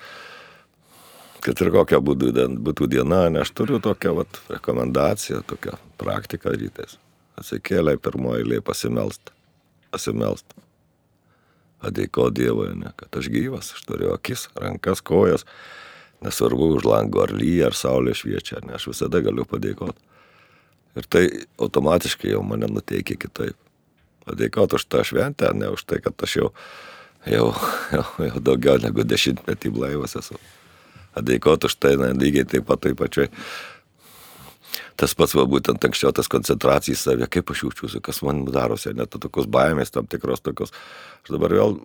kad 1.43 1.59
ir 1.59 1.73
kokia 1.75 1.99
būtų, 1.99 2.87
diena, 2.87 3.27
ne 3.29 3.43
aš 3.43 3.51
turiu 3.51 3.81
tokią 3.83 4.15
vat, 4.21 4.41
rekomendaciją, 4.53 5.43
tokią 5.51 5.75
praktiką 5.99 6.55
rytais. 6.55 6.97
Atsikėlė 7.39 7.97
pirmoji 7.99 8.45
eilė 8.45 8.61
pasimelst. 8.63 9.33
Pasimelst 9.91 10.55
padėko 11.83 12.29
Dievui, 12.31 12.71
ne, 12.79 12.93
kad 12.99 13.13
aš 13.19 13.29
gyvas, 13.33 13.73
aš 13.75 13.83
turiu 13.87 14.13
akis, 14.15 14.47
rankas, 14.59 15.03
kojas, 15.03 15.43
nesvarbu 16.23 16.71
už 16.77 16.87
lango 16.87 17.23
ar 17.25 17.33
lyja, 17.35 17.69
ar 17.69 17.77
saulė 17.77 18.15
šviečia, 18.17 18.63
ne, 18.67 18.77
aš 18.77 18.89
visada 18.91 19.21
galiu 19.23 19.45
padėkoti. 19.49 19.99
Ir 20.99 21.09
tai 21.09 21.23
automatiškai 21.61 22.33
jau 22.33 22.43
mane 22.45 22.69
nuteikia 22.69 23.17
kitaip. 23.19 23.57
Padėkoti 24.27 24.77
už 24.77 24.85
tą 24.87 25.03
šventę, 25.03 25.49
ne 25.57 25.73
už 25.73 25.83
tai, 25.89 25.99
kad 26.03 26.15
aš 26.23 26.37
jau, 26.37 26.49
jau, 27.27 27.47
jau, 27.95 28.05
jau 28.29 28.43
daugiau 28.51 28.79
negu 28.79 29.03
dešimtmetį 29.03 29.73
blaivas 29.73 30.15
esu. 30.19 30.39
Padėkoti 31.17 31.69
už 31.69 31.77
tai, 31.81 31.95
ne, 31.99 32.13
lygiai 32.17 32.47
taip 32.49 32.69
pat 32.69 32.85
taip 32.85 33.01
pačiai 33.01 33.29
tas 34.99 35.15
pats, 35.17 35.35
va, 35.37 35.45
būtent 35.49 35.83
anksčiau 35.87 36.13
tas 36.15 36.29
koncentracija 36.31 36.95
į 36.95 36.99
save, 36.99 37.29
kaip 37.31 37.51
aš 37.53 37.65
jaučiuosi, 37.65 38.01
kas 38.03 38.21
man 38.25 38.43
darosi, 38.49 38.93
net 38.97 39.13
tokios 39.13 39.47
baimės, 39.51 39.93
tam 39.93 40.09
tikros 40.09 40.43
tokios. 40.45 40.73
Aš 41.23 41.33
dabar 41.35 41.55
vėl 41.55 41.77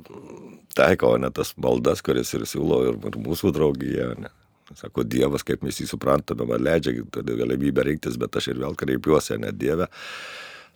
taikau, 0.79 1.15
ne 1.21 1.31
tas 1.35 1.55
maldas, 1.61 2.03
kuris 2.05 2.35
ir 2.37 2.47
siūlo 2.49 2.83
ir, 2.91 2.99
ir 3.11 3.21
mūsų 3.25 3.53
draugija. 3.57 4.13
Ne. 4.21 4.33
Sako, 4.77 5.05
Dievas, 5.09 5.45
kaip 5.49 5.63
mes 5.65 5.79
jį 5.81 5.89
suprantame, 5.89 6.45
man 6.49 6.61
leidžia 6.61 6.93
galimybę 7.25 7.87
rinktis, 7.89 8.19
bet 8.21 8.37
aš 8.37 8.51
ir 8.53 8.61
vėl 8.61 8.77
kreipiuosi, 8.77 9.39
ne 9.41 9.53
Dieve, 9.57 9.89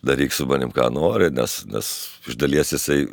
daryk 0.03 0.33
su 0.33 0.47
manim 0.49 0.73
ką 0.73 0.89
nori, 0.93 1.29
nes, 1.31 1.61
nes 1.69 1.91
iš 2.25 2.39
dalies 2.41 2.73
jisai 2.73 3.03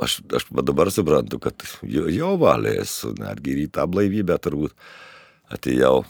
aš, 0.00 0.18
aš 0.34 0.48
dabar 0.64 0.90
suprantu, 0.92 1.38
kad 1.38 1.62
jo, 1.82 2.08
jo 2.08 2.34
esu, 2.72 3.12
netgi 3.20 3.58
į 3.64 3.70
tą 3.76 3.86
blaivybę 3.90 4.38
turbūt 4.40 4.72
atėjau 5.52 6.04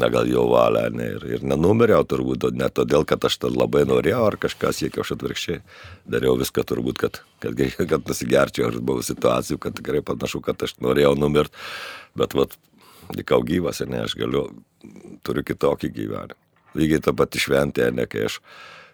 na 0.00 0.08
gal 0.12 0.28
jo 0.28 0.46
valia, 0.50 0.88
ne, 0.94 1.06
ir, 1.16 1.26
ir 1.36 1.44
nenumeriau 1.46 2.04
turbūt, 2.08 2.48
ne 2.56 2.68
todėl, 2.72 3.04
kad 3.08 3.24
aš 3.28 3.36
tą 3.42 3.50
labai 3.52 3.84
norėjau 3.88 4.22
ar 4.26 4.36
kažką 4.40 4.72
siekiau, 4.76 5.04
aš 5.04 5.14
atvirkščiai 5.16 5.60
dariau 6.10 6.38
viską 6.40 6.64
turbūt, 6.66 7.00
kad, 7.02 7.20
kad, 7.44 7.60
kad 7.92 8.08
nusigerčiau, 8.08 8.70
aš 8.70 8.80
buvau 8.80 9.04
situacijų, 9.06 9.60
kad 9.62 9.76
tikrai 9.78 10.02
panašu, 10.06 10.42
kad 10.44 10.66
aš 10.66 10.78
norėjau 10.80 11.14
numirti, 11.20 11.60
bet 12.18 12.36
vat, 12.38 12.56
likau 13.16 13.42
gyvas 13.46 13.82
ir 13.82 13.90
ne, 13.92 14.04
aš 14.06 14.16
galiu, 14.18 14.48
turiu 15.26 15.44
kitokį 15.46 15.92
gyvenimą. 15.96 16.38
Lygiai 16.78 17.02
ta 17.02 17.14
pati 17.16 17.40
šventė, 17.42 17.88
ne, 17.90 18.04
kai 18.06 18.28
aš, 18.28 18.38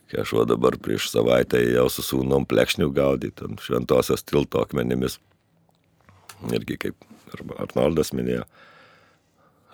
kai 0.08 0.22
aš 0.22 0.32
dabar 0.48 0.78
prieš 0.80 1.10
savaitę 1.12 1.60
jau 1.60 1.90
su 1.92 2.04
sūnom 2.06 2.46
plekšnių 2.48 2.88
gaudyti 2.96 3.44
ant 3.44 3.60
šventosios 3.60 4.24
tilto 4.24 4.62
akmenimis. 4.64 5.18
Irgi 6.56 6.78
kaip 6.80 7.12
Arnoldas 7.60 8.14
minėjo, 8.16 8.46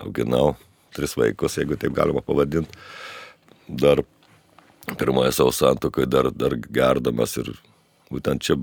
auginau 0.03 0.57
tris 0.95 1.17
vaikus, 1.19 1.59
jeigu 1.59 1.79
taip 1.81 1.95
galima 1.97 2.23
pavadinti. 2.25 2.79
Dar 3.69 4.03
pirmoje 4.99 5.33
savo 5.33 5.53
santokai, 5.55 6.07
dar, 6.07 6.31
dar 6.35 6.57
gerdamas 6.57 7.37
ir 7.41 7.53
būtent 8.13 8.45
čia 8.45 8.59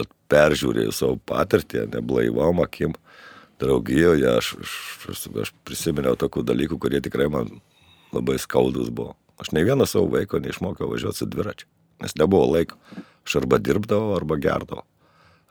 at, 0.00 0.10
peržiūrėjau 0.30 0.94
savo 0.94 1.18
patirtį, 1.28 1.86
neblaivom 1.94 2.62
akim, 2.64 2.94
draugijoje, 3.60 4.28
aš, 4.30 4.54
aš, 5.10 5.26
aš 5.44 5.52
prisiminiau 5.68 6.16
tokių 6.18 6.44
dalykų, 6.48 6.78
kurie 6.80 7.02
tikrai 7.04 7.28
man 7.32 7.58
labai 8.14 8.38
skaudus 8.40 8.88
buvo. 8.88 9.16
Aš 9.40 9.52
ne 9.56 9.64
vieną 9.64 9.86
savo 9.88 10.08
vaiko 10.12 10.40
neišmokiau 10.40 10.88
važiuoti 10.90 11.22
su 11.22 11.28
dviračiu, 11.28 11.68
nes 12.02 12.16
nebuvo 12.20 12.48
laiko. 12.54 12.78
Aš 13.26 13.40
arba 13.42 13.60
dirbdavau, 13.60 14.14
arba 14.16 14.38
gerdavau. 14.40 14.86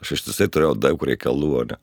Aš 0.01 0.15
iš 0.15 0.25
tiesai 0.27 0.47
turėjau 0.49 0.75
daug 0.79 1.05
reikalų, 1.05 1.51
ne 1.69 1.77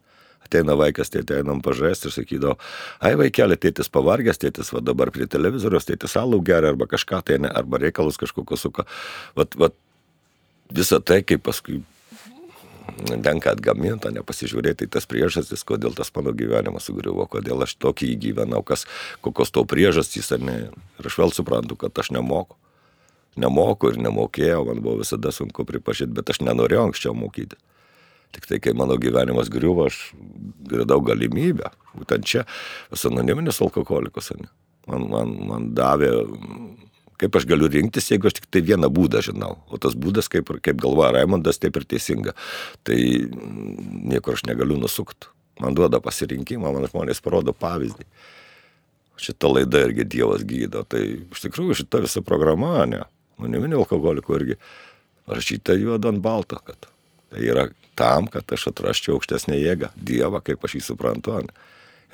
ateina 0.47 0.77
vaikas, 0.79 1.11
tėtė 1.13 1.41
einam 1.43 1.63
pažaisti 1.65 2.09
ir 2.11 2.15
sakydavo, 2.15 2.57
ai 3.05 3.15
vaikelė, 3.19 3.59
tėtis 3.61 3.91
pavargęs, 3.93 4.41
tėtis 4.43 4.73
va 4.75 4.83
dabar 4.85 5.13
prie 5.15 5.29
televizoriaus, 5.31 5.89
tėtis 5.89 6.17
alų 6.21 6.41
geria 6.47 6.73
arba 6.75 6.89
kažką 6.91 7.23
tai, 7.27 7.41
ne, 7.43 7.51
arba 7.51 7.83
reikalus 7.83 8.19
kažkokius 8.21 8.67
suka. 8.69 8.87
Vat, 9.39 9.59
vat, 9.61 9.77
visą 10.73 11.03
tai, 11.05 11.23
kaip 11.27 11.45
paskui 11.47 11.83
tenka 13.23 13.53
atgaminti, 13.53 14.11
nepasižiūrėti 14.15 14.87
į 14.87 14.93
tas 14.97 15.07
priežastis, 15.11 15.65
kodėl 15.67 15.95
tas 15.97 16.13
mano 16.17 16.33
gyvenimas 16.37 16.87
sugriuvo, 16.89 17.27
kodėl 17.31 17.65
aš 17.67 17.77
tokį 17.83 18.13
įgyvenau, 18.15 18.63
kas, 18.67 18.87
kokios 19.25 19.53
to 19.53 19.67
priežastys, 19.69 20.31
ar 20.33 20.43
ne. 20.43 20.57
Ir 21.01 21.11
aš 21.11 21.19
vėl 21.21 21.35
suprantu, 21.35 21.77
kad 21.81 21.97
aš 21.99 22.13
nemoku. 22.15 22.57
Nemoku 23.37 23.93
ir 23.93 23.99
nemokėjau, 24.01 24.63
man 24.71 24.81
buvo 24.81 25.03
visada 25.03 25.33
sunku 25.35 25.67
pripažinti, 25.69 26.15
bet 26.17 26.33
aš 26.33 26.41
nenorėjau 26.47 26.87
anksčiau 26.89 27.13
mokyti. 27.17 27.59
Tik 28.37 28.49
tai, 28.51 28.59
kai 28.61 28.75
mano 28.77 28.99
gyvenimas 29.01 29.49
griuvo, 29.53 29.87
aš 29.89 30.11
radau 30.69 31.01
galimybę. 31.05 31.71
Būtent 31.97 32.27
čia 32.29 32.45
esu 32.93 33.09
anoniminis 33.09 33.63
alkoholikas. 33.65 34.35
Man, 34.87 35.07
man, 35.09 35.33
man 35.49 35.71
davė, 35.77 36.11
kaip 37.21 37.39
aš 37.39 37.47
galiu 37.49 37.71
rinktis, 37.73 38.11
jeigu 38.13 38.29
aš 38.29 38.37
tik 38.39 38.51
tai 38.53 38.61
vieną 38.67 38.91
būdą 38.93 39.23
žinau. 39.25 39.55
O 39.73 39.81
tas 39.81 39.97
būdas, 39.97 40.29
kaip, 40.33 40.53
kaip 40.63 40.83
galvoja 40.83 41.15
Raimondas, 41.17 41.61
taip 41.63 41.79
ir 41.81 41.87
teisinga. 41.89 42.37
Tai 42.85 42.99
niekur 44.13 44.37
aš 44.37 44.45
negaliu 44.51 44.77
nusukti. 44.81 45.33
Man 45.65 45.73
duoda 45.73 46.03
pasirinkimą, 46.05 46.75
man 46.77 46.85
žmonės 46.91 47.23
parodo 47.25 47.57
pavyzdį. 47.57 48.05
Šita 49.17 49.49
laida 49.49 49.81
irgi 49.87 50.05
Dievas 50.05 50.45
gydo. 50.45 50.85
Tai 50.85 51.01
iš 51.01 51.47
tikrųjų 51.47 51.79
šita 51.81 52.03
visa 52.05 52.21
programa, 52.21 52.83
ne, 52.85 53.01
anoniminio 53.41 53.81
alkoholiko 53.81 54.37
irgi 54.37 54.59
rašyta 55.27 55.79
juodo 55.81 56.13
ant 56.13 56.21
balto, 56.21 56.61
kad 56.61 56.91
Tai 57.31 57.43
yra 57.43 57.69
tam, 57.99 58.29
kad 58.31 58.53
aš 58.53 58.69
atrasčiau 58.71 59.17
aukštesnę 59.17 59.57
jėgą, 59.59 59.91
Dievą, 59.97 60.43
kaip 60.45 60.65
aš 60.67 60.77
jį 60.79 60.85
suprantu. 60.93 61.41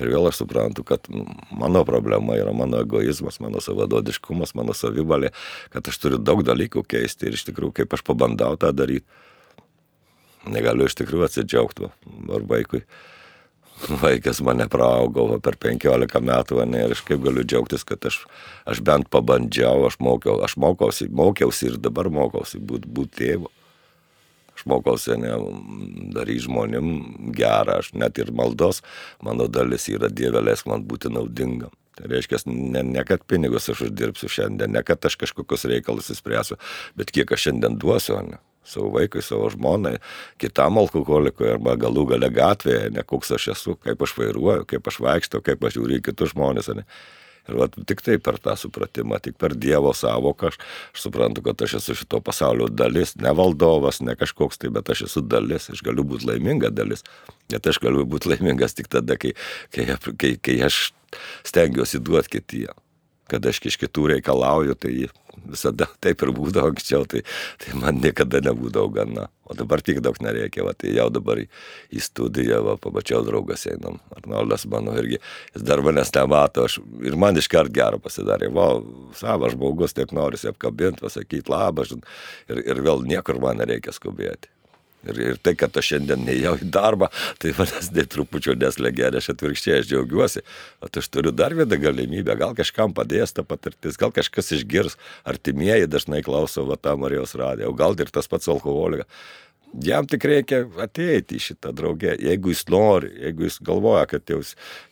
Ir 0.00 0.08
vėl 0.08 0.24
aš 0.30 0.40
suprantu, 0.40 0.86
kad 0.88 1.04
mano 1.52 1.82
problema 1.84 2.38
yra 2.40 2.54
mano 2.56 2.80
egoizmas, 2.80 3.36
mano 3.44 3.60
savadodiškumas, 3.60 4.54
mano 4.56 4.72
savivalė, 4.76 5.34
kad 5.74 5.90
aš 5.90 6.00
turiu 6.00 6.20
daug 6.22 6.40
dalykų 6.48 6.80
keisti 6.88 7.28
ir 7.28 7.36
iš 7.36 7.44
tikrųjų, 7.50 7.74
kaip 7.82 7.92
aš 7.92 8.04
pabandau 8.08 8.56
tą 8.56 8.72
daryti, 8.72 9.04
negaliu 10.48 10.88
iš 10.88 10.96
tikrųjų 11.02 11.28
atsidžiaugti 11.28 11.92
ar 12.32 12.48
vaikui. 12.48 12.86
Vaikas 14.00 14.38
mane 14.46 14.64
praaugo 14.70 15.26
per 15.44 15.58
15 15.60 16.20
metų, 16.24 16.60
ne, 16.70 16.84
ir 16.86 16.94
aš 16.94 17.02
kaip 17.04 17.20
galiu 17.24 17.44
džiaugtis, 17.44 17.84
kad 17.84 18.04
aš, 18.08 18.22
aš 18.68 18.80
bent 18.86 19.10
pabandžiau, 19.12 19.88
aš, 19.88 19.98
mokiau, 20.00 20.38
aš 20.46 20.56
mokiausi, 20.60 21.10
mokiausi 21.12 21.72
ir 21.72 21.80
dabar 21.82 22.08
mokausi 22.12 22.62
būti 22.62 22.88
būt 22.88 23.18
tėvu 23.18 23.50
aš 23.50 23.61
mokausi 24.68 25.18
ne, 25.20 25.34
daryti 26.14 26.46
žmonėm 26.46 26.88
gerą, 27.36 27.80
aš 27.82 27.92
net 27.98 28.18
ir 28.22 28.32
maldos, 28.36 28.82
mano 29.24 29.48
dalis 29.50 29.88
yra 29.92 30.10
dievelės 30.12 30.66
man 30.68 30.86
būti 30.88 31.12
naudinga. 31.12 31.72
Tai 31.98 32.08
reiškia, 32.08 32.38
ne, 32.48 32.82
ne 32.88 33.02
kad 33.04 33.24
pinigus 33.28 33.68
aš 33.68 33.84
uždirbsiu 33.88 34.30
šiandien, 34.32 34.72
ne 34.72 34.80
kad 34.86 35.04
aš 35.04 35.18
kažkokius 35.20 35.68
reikalus 35.68 36.08
įspręsiu, 36.14 36.56
bet 36.96 37.12
kiek 37.12 37.34
aš 37.34 37.48
šiandien 37.48 37.76
duosiu, 37.80 38.16
ne? 38.30 38.40
savo 38.64 38.92
vaikui, 38.94 39.22
savo 39.22 39.48
žmonai, 39.50 39.96
kitam 40.40 40.78
alkoholikui 40.78 41.48
arba 41.50 41.74
galų 41.80 42.06
gale 42.12 42.30
gatvėje, 42.32 42.92
ne 42.94 43.02
koks 43.06 43.34
aš 43.36 43.48
esu, 43.56 43.74
kaip 43.82 44.02
aš 44.06 44.14
vairuoju, 44.18 44.66
kaip 44.70 44.86
aš 44.88 45.00
vaikštau, 45.02 45.42
kaip 45.44 45.64
aš 45.66 45.76
žiūriu 45.78 45.98
į 45.98 46.04
kitus 46.06 46.32
žmonės. 46.36 46.70
Ne? 46.78 46.86
Ir 47.50 47.58
va, 47.58 47.66
tik 47.68 48.04
tai 48.06 48.18
per 48.22 48.38
tą 48.42 48.54
supratimą, 48.58 49.18
tik 49.22 49.34
per 49.40 49.56
Dievo 49.58 49.90
savoką 49.96 50.52
aš, 50.52 50.60
aš 50.94 51.06
suprantu, 51.06 51.42
kad 51.48 51.64
aš 51.66 51.78
esu 51.80 51.96
šito 51.98 52.20
pasaulio 52.22 52.68
dalis, 52.70 53.16
ne 53.18 53.32
valdovas, 53.34 53.98
ne 54.04 54.14
kažkoks 54.18 54.62
tai, 54.62 54.70
bet 54.74 54.92
aš 54.94 55.06
esu 55.08 55.24
dalis, 55.26 55.66
aš 55.72 55.82
galiu 55.82 56.06
būti 56.06 56.28
laiminga 56.30 56.70
dalis. 56.70 57.02
Net 57.52 57.66
aš 57.66 57.82
galiu 57.82 58.06
būti 58.06 58.30
laimingas 58.30 58.78
tik 58.78 58.92
tada, 58.92 59.18
kai, 59.18 59.34
kai, 59.74 59.90
kai, 60.14 60.36
kai 60.38 60.56
aš 60.68 60.88
stengiuosi 61.48 62.02
duoti 62.02 62.38
kitiem 62.38 62.78
kad 63.32 63.48
aš 63.48 63.62
iš 63.72 63.78
kitų 63.80 64.10
reikalauju, 64.14 64.76
tai 64.78 64.94
visada 65.48 65.88
taip 66.04 66.22
ir 66.24 66.32
būdavo 66.36 66.72
anksčiau, 66.72 67.06
tai, 67.08 67.22
tai 67.62 67.76
man 67.80 68.00
niekada 68.02 68.42
nebūdavo 68.44 68.92
gana. 68.94 69.28
O 69.48 69.56
dabar 69.58 69.82
tik 69.84 70.00
daug 70.04 70.16
nereikia, 70.22 70.64
va, 70.64 70.72
tai 70.76 70.94
jau 70.94 71.08
dabar 71.12 71.42
į, 71.42 71.48
į 71.92 72.02
studiją, 72.04 72.62
va, 72.66 72.76
pamačiau 72.80 73.24
draugas 73.26 73.66
einam, 73.68 73.98
Arnoldas 74.16 74.64
mano 74.70 74.94
irgi, 75.00 75.18
jis 75.52 75.66
dar 75.66 75.82
manęs 75.84 76.14
nemato, 76.14 76.68
aš, 76.68 76.78
ir 77.04 77.18
man 77.20 77.40
iškart 77.40 77.72
gero 77.74 78.00
pasidarė, 78.02 78.48
va, 78.54 78.70
savas 79.18 79.56
žmogus, 79.56 79.96
taip 79.98 80.14
norisi 80.16 80.48
apkabinti, 80.52 81.02
pasakyti 81.04 81.52
labas, 81.52 81.92
ir, 81.92 82.64
ir 82.64 82.84
vėl 82.86 83.04
niekur 83.08 83.42
man 83.42 83.60
nereikia 83.60 83.94
skubėti. 83.96 84.52
Ir, 85.02 85.18
ir 85.18 85.38
tai, 85.42 85.54
kad 85.58 85.74
aš 85.78 85.92
šiandien 85.92 86.22
neėjau 86.26 86.54
į 86.62 86.68
darbą, 86.74 87.08
tai 87.42 87.50
manęs 87.56 87.90
tai 87.94 88.04
trupučio 88.10 88.54
neslėgė, 88.58 89.08
aš 89.18 89.32
atvirkščiai 89.34 89.80
aš 89.80 89.90
džiaugiuosi. 89.90 90.44
O 90.82 90.90
aš 91.02 91.08
turiu 91.10 91.34
dar 91.34 91.56
vieną 91.58 91.78
galimybę, 91.82 92.36
gal 92.38 92.54
kažkam 92.58 92.94
padės 92.94 93.34
ta 93.34 93.42
patirtis, 93.46 93.98
gal 93.98 94.14
kažkas 94.14 94.52
išgirs, 94.58 94.98
artimieji 95.26 95.90
dažnai 95.90 96.22
klauso, 96.22 96.66
va 96.68 96.78
tą 96.78 96.94
Marijos 97.00 97.34
radiją, 97.38 97.72
o 97.72 97.78
gal 97.78 97.98
ir 97.98 98.14
tas 98.14 98.30
pats 98.30 98.50
alkoholikas. 98.52 99.10
Jam 99.72 100.04
tik 100.04 100.26
reikia 100.28 100.66
ateiti 100.84 101.38
į 101.38 101.44
šitą 101.46 101.70
draugę, 101.72 102.12
jeigu 102.20 102.52
jis 102.52 102.66
nori, 102.68 103.08
jeigu 103.24 103.46
jis 103.46 103.56
galvoja, 103.64 104.04
kad 104.10 104.28
jau 104.28 104.42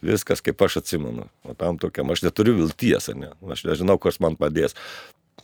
viskas 0.01 0.41
kaip 0.41 0.63
aš 0.65 0.79
atsimenu. 0.81 1.27
O 1.45 1.53
tam 1.55 1.77
tokiam, 1.79 2.09
aš 2.09 2.25
neturiu 2.25 2.57
vilties, 2.57 3.11
ne? 3.13 3.35
aš 3.53 3.67
nežinau, 3.69 3.99
kas 4.01 4.23
man 4.25 4.41
padės. 4.41 4.75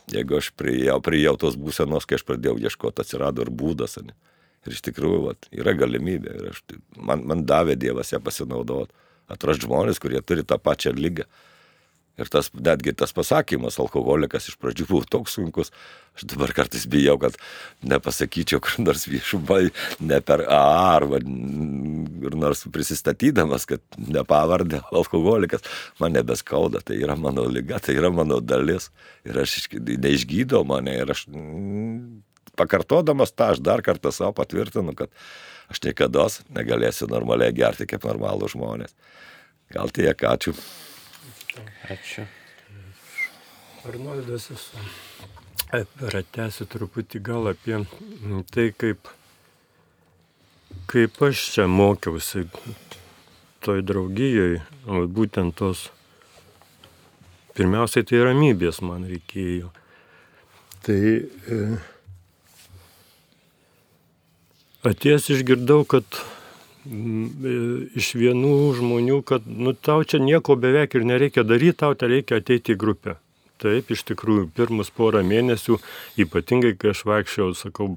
Jeigu 0.09 0.39
aš 0.39 0.49
priejau, 0.57 0.97
priejau 1.05 1.35
tos 1.37 1.57
būsenos, 1.59 2.07
kai 2.09 2.17
aš 2.17 2.25
pradėjau 2.25 2.57
ieškoti, 2.65 3.03
atsirado 3.03 3.45
ir 3.45 3.53
būdas. 3.53 3.99
Ne? 4.01 4.17
Ir 4.67 4.75
iš 4.75 4.83
tikrųjų 4.89 5.19
vat, 5.29 5.49
yra 5.55 5.73
galimybė. 5.77 6.37
Ir 6.37 6.47
aš, 6.51 6.63
man, 6.99 7.23
man 7.27 7.45
davė 7.47 7.77
Dievas 7.79 8.11
ją 8.13 8.19
pasinaudoti. 8.23 8.95
Atrasti 9.31 9.67
žmonės, 9.67 9.99
kurie 9.99 10.21
turi 10.23 10.43
tą 10.47 10.59
pačią 10.59 10.93
lygą. 10.95 11.27
Ir 12.17 12.29
tas, 12.33 12.47
netgi 12.49 12.95
tas 12.97 13.11
pasakymas, 13.13 13.75
alkoholikas 13.77 14.47
iš 14.49 14.55
pradžių 14.57 14.87
buvo 14.89 15.05
toks 15.05 15.35
sunkus, 15.37 15.69
aš 16.17 16.25
dabar 16.31 16.49
kartais 16.57 16.87
bijau, 16.89 17.13
kad 17.21 17.35
nepasakyčiau 17.85 18.61
kur 18.63 18.79
nors 18.81 19.05
viešumai, 19.05 19.67
ne 20.01 20.17
per 20.25 20.41
A 20.49 20.61
arba 20.95 21.19
ir 21.21 22.37
nors 22.41 22.63
prisistatydamas, 22.73 23.67
kad 23.69 23.83
nepavardė 24.01 24.81
alkoholikas, 24.89 25.61
man 26.01 26.17
nebeskauda, 26.17 26.81
tai 26.81 26.97
yra 27.03 27.13
mano 27.21 27.45
lyga, 27.45 27.77
tai 27.77 27.99
yra 27.99 28.09
mano 28.09 28.41
dalis. 28.41 28.89
Ir 29.27 29.37
aš 29.43 29.67
neišgydau 29.77 30.65
mane 30.65 30.97
ir 30.97 31.13
aš 31.13 31.27
pakartodamas 32.57 33.33
tą, 33.33 33.53
aš 33.53 33.61
dar 33.63 33.83
kartą 33.85 34.11
savo 34.15 34.33
patvirtinu, 34.37 34.95
kad 34.97 35.13
aš 35.71 35.83
niekada 35.85 36.27
negalėsiu 36.55 37.09
normaliai 37.11 37.55
gerti 37.55 37.87
kaip 37.89 38.07
normalų 38.07 38.51
žmonės. 38.55 38.95
Gal 39.73 39.91
tiek, 39.91 40.15
ačiū. 40.15 40.55
Ačiū. 41.91 42.27
Arnoldas 43.87 44.49
esu. 44.53 44.83
Ratęsiu 46.13 46.65
truputį 46.71 47.19
gal 47.27 47.49
apie 47.51 47.81
tai, 48.55 48.69
kaip, 48.71 49.09
kaip 50.87 51.19
aš 51.27 51.41
čia 51.55 51.65
mokiausi 51.67 52.45
toj 53.65 53.83
draugijoje, 53.83 54.61
būtent 55.17 55.57
tos, 55.59 55.89
pirmiausiai 57.59 58.07
tai 58.07 58.23
ramybės 58.29 58.79
man 58.85 59.03
reikėjo. 59.09 59.73
Tai 60.87 61.01
e, 61.03 61.59
atėjęs 64.85 65.29
išgirdau, 65.33 65.83
kad 65.89 66.05
iš 66.87 68.11
vienų 68.15 68.55
žmonių, 68.77 69.21
kad 69.27 69.47
nu, 69.47 69.73
tau 69.73 70.03
čia 70.07 70.19
nieko 70.23 70.55
beveik 70.55 70.95
ir 70.95 71.07
nereikia 71.07 71.43
daryti, 71.43 71.79
tau 71.83 71.95
te 71.95 72.07
reikia 72.07 72.39
ateiti 72.41 72.75
į 72.75 72.79
grupę. 72.79 73.17
Taip, 73.57 73.89
iš 73.89 74.03
tikrųjų, 74.05 74.51
pirmus 74.53 74.91
porą 74.93 75.23
mėnesių, 75.25 75.79
ypatingai 76.21 76.75
kai 76.77 76.91
aš 76.93 77.01
vaikščiau, 77.09 77.55
sakau, 77.57 77.89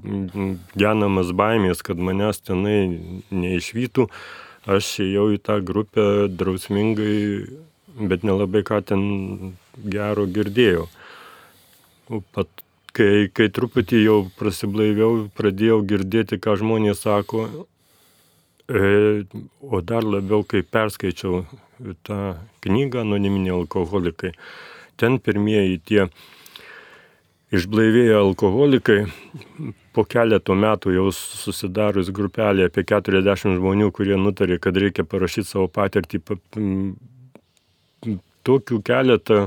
genamas 0.73 1.35
baimės, 1.37 1.83
kad 1.85 2.01
manęs 2.01 2.41
tenai 2.41 2.79
neišvytų, 3.29 4.07
aš 4.73 4.89
ėjau 5.05 5.27
į 5.37 5.43
tą 5.45 5.59
grupę 5.61 6.07
drausmingai, 6.33 7.19
bet 8.01 8.25
nelabai 8.25 8.65
ką 8.65 8.81
ten 8.89 9.05
gero 9.85 10.25
girdėjau. 10.25 10.89
O 12.09 12.23
pat, 12.33 12.49
kai, 12.97 13.29
kai 13.35 13.51
truputį 13.53 14.05
jau 14.05 14.21
prasiblaiviau, 14.39 15.29
pradėjau 15.37 15.83
girdėti, 15.91 16.41
ką 16.43 16.57
žmonės 16.61 17.05
sako, 17.07 17.47
E, 18.71 19.25
o 19.61 19.81
dar 19.83 20.05
labiau, 20.07 20.45
kai 20.47 20.63
perskaičiau 20.63 21.43
tą 22.07 22.19
knygą 22.63 23.01
Anoniminiai 23.03 23.57
alkoholikai, 23.57 24.31
ten 24.95 25.19
pirmieji 25.19 25.81
tie 25.91 26.05
išblaivėję 27.51 28.15
alkoholikai, 28.15 29.01
po 29.91 30.05
keletų 30.07 30.55
metų 30.55 30.95
jau 30.95 31.09
susidarius 31.17 32.13
grupelė 32.15 32.69
apie 32.71 32.87
40 32.87 33.59
žmonių, 33.59 33.91
kurie 33.91 34.15
nutarė, 34.15 34.61
kad 34.63 34.79
reikia 34.79 35.03
parašyti 35.03 35.51
savo 35.51 35.67
patirtį, 35.67 36.23
tokių 38.47 38.83
keletą 38.87 39.41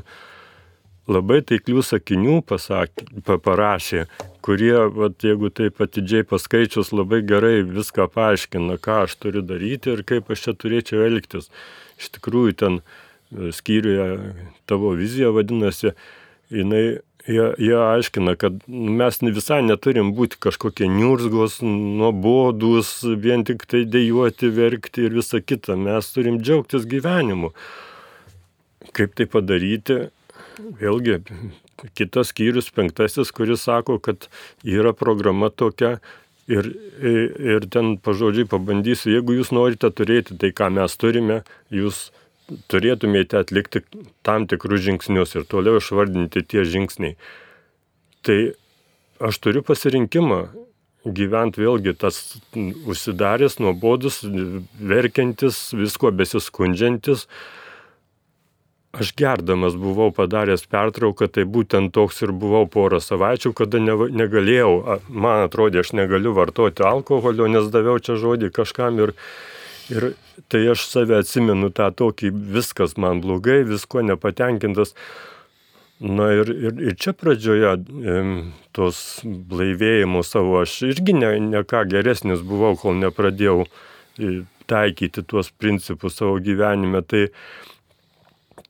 labai 1.10 1.42
taiklių 1.44 1.84
sakinių 1.84 2.40
pasakė, 2.48 3.08
parašė, 3.28 4.06
kurie, 4.46 4.76
vat, 4.96 5.24
jeigu 5.24 5.52
taip 5.52 5.82
atidžiai 5.84 6.26
paskaičius, 6.28 6.94
labai 6.96 7.22
gerai 7.28 7.62
viską 7.68 8.08
paaiškina, 8.14 8.80
ką 8.84 9.04
aš 9.08 9.18
turiu 9.20 9.44
daryti 9.46 9.94
ir 9.94 10.04
kaip 10.08 10.32
aš 10.32 10.48
čia 10.48 10.58
turėčiau 10.60 11.06
elgtis. 11.08 11.50
Iš 12.00 12.14
tikrųjų, 12.18 12.58
ten 12.60 12.80
e, 12.80 13.52
skyriuje 13.56 14.36
tavo 14.70 14.94
vizija 15.00 15.34
vadinasi, 15.36 15.94
jinai 16.54 16.86
jie, 17.28 17.46
jie 17.58 17.78
aiškina, 17.80 18.36
kad 18.40 18.64
mes 18.68 19.20
visai 19.24 19.62
neturim 19.66 20.14
būti 20.18 20.40
kažkokie 20.44 20.90
niurzgos, 20.92 21.60
nuobodus, 21.64 22.96
vien 23.04 23.46
tik 23.48 23.68
tai 23.70 23.84
dėjuoti, 23.88 24.52
verkti 24.56 25.08
ir 25.08 25.20
visa 25.20 25.40
kita. 25.44 25.78
Mes 25.80 26.12
turim 26.16 26.40
džiaugtis 26.42 26.88
gyvenimu. 26.90 27.54
Kaip 28.94 29.16
tai 29.18 29.28
padaryti? 29.28 30.06
Vėlgi 30.60 31.20
kitas 31.98 32.32
skyrius, 32.32 32.72
penktasis, 32.74 33.32
kuris 33.36 33.66
sako, 33.68 34.00
kad 34.04 34.28
yra 34.64 34.94
programa 34.98 35.50
tokia 35.50 35.98
ir, 36.48 36.70
ir 37.02 37.68
ten 37.72 37.96
pažodžiai 38.04 38.48
pabandysiu, 38.50 39.14
jeigu 39.18 39.38
jūs 39.40 39.54
norite 39.56 39.90
turėti 39.92 40.38
tai, 40.40 40.52
ką 40.56 40.70
mes 40.78 40.98
turime, 41.00 41.42
jūs 41.74 42.10
turėtumėte 42.72 43.40
atlikti 43.40 43.84
tam 44.26 44.48
tikrus 44.52 44.84
žingsnius 44.86 45.38
ir 45.38 45.48
toliau 45.50 45.80
išvardinti 45.80 46.44
tie 46.46 46.66
žingsniai. 46.68 47.16
Tai 48.24 48.38
aš 49.24 49.40
turiu 49.44 49.64
pasirinkimą 49.66 50.42
gyventi 51.04 51.64
vėlgi 51.64 51.96
tas 52.00 52.20
užsidaręs, 52.56 53.58
nuobodus, 53.60 54.22
verkiantis, 54.80 55.74
visko 55.76 56.12
besiskundžiantis, 56.16 57.28
Aš 58.94 59.10
gerdamas 59.18 59.74
buvau 59.74 60.12
padaręs 60.14 60.68
pertrauką, 60.70 61.26
tai 61.34 61.48
būtent 61.50 61.90
toks 61.96 62.20
ir 62.22 62.32
buvau 62.44 62.68
porą 62.70 63.00
savaičių, 63.02 63.50
kada 63.58 63.80
ne, 63.82 63.96
negalėjau, 64.22 65.00
man 65.10 65.48
atrodė, 65.48 65.82
aš 65.82 65.96
negaliu 65.98 66.36
vartoti 66.38 66.86
alkoholio, 66.86 67.48
nes 67.50 67.72
daviau 67.74 67.98
čia 67.98 68.20
žodį 68.22 68.52
kažkam 68.54 69.02
ir, 69.02 69.16
ir 69.90 70.12
tai 70.54 70.62
aš 70.76 70.86
save 70.92 71.18
atsimenu 71.24 71.72
tą 71.74 71.90
tokį, 72.04 72.30
viskas 72.54 72.94
man 73.02 73.24
blogai, 73.26 73.64
visko 73.66 74.06
nepatenkintas. 74.06 74.94
Na 75.98 76.30
ir, 76.38 76.54
ir, 76.54 76.80
ir 76.92 77.02
čia 77.02 77.18
pradžioje 77.18 77.74
tos 78.78 79.04
blaivėjimo 79.26 80.22
savo 80.28 80.62
aš 80.62 80.84
irgi 80.94 81.18
ne, 81.18 81.34
ne 81.50 81.66
ką 81.66 81.88
geresnis 81.90 82.46
buvau, 82.46 82.76
kol 82.78 83.02
nepradėjau 83.02 83.64
taikyti 84.70 85.26
tuos 85.26 85.50
principus 85.50 86.22
savo 86.22 86.38
gyvenime. 86.44 87.02
Tai, 87.02 87.30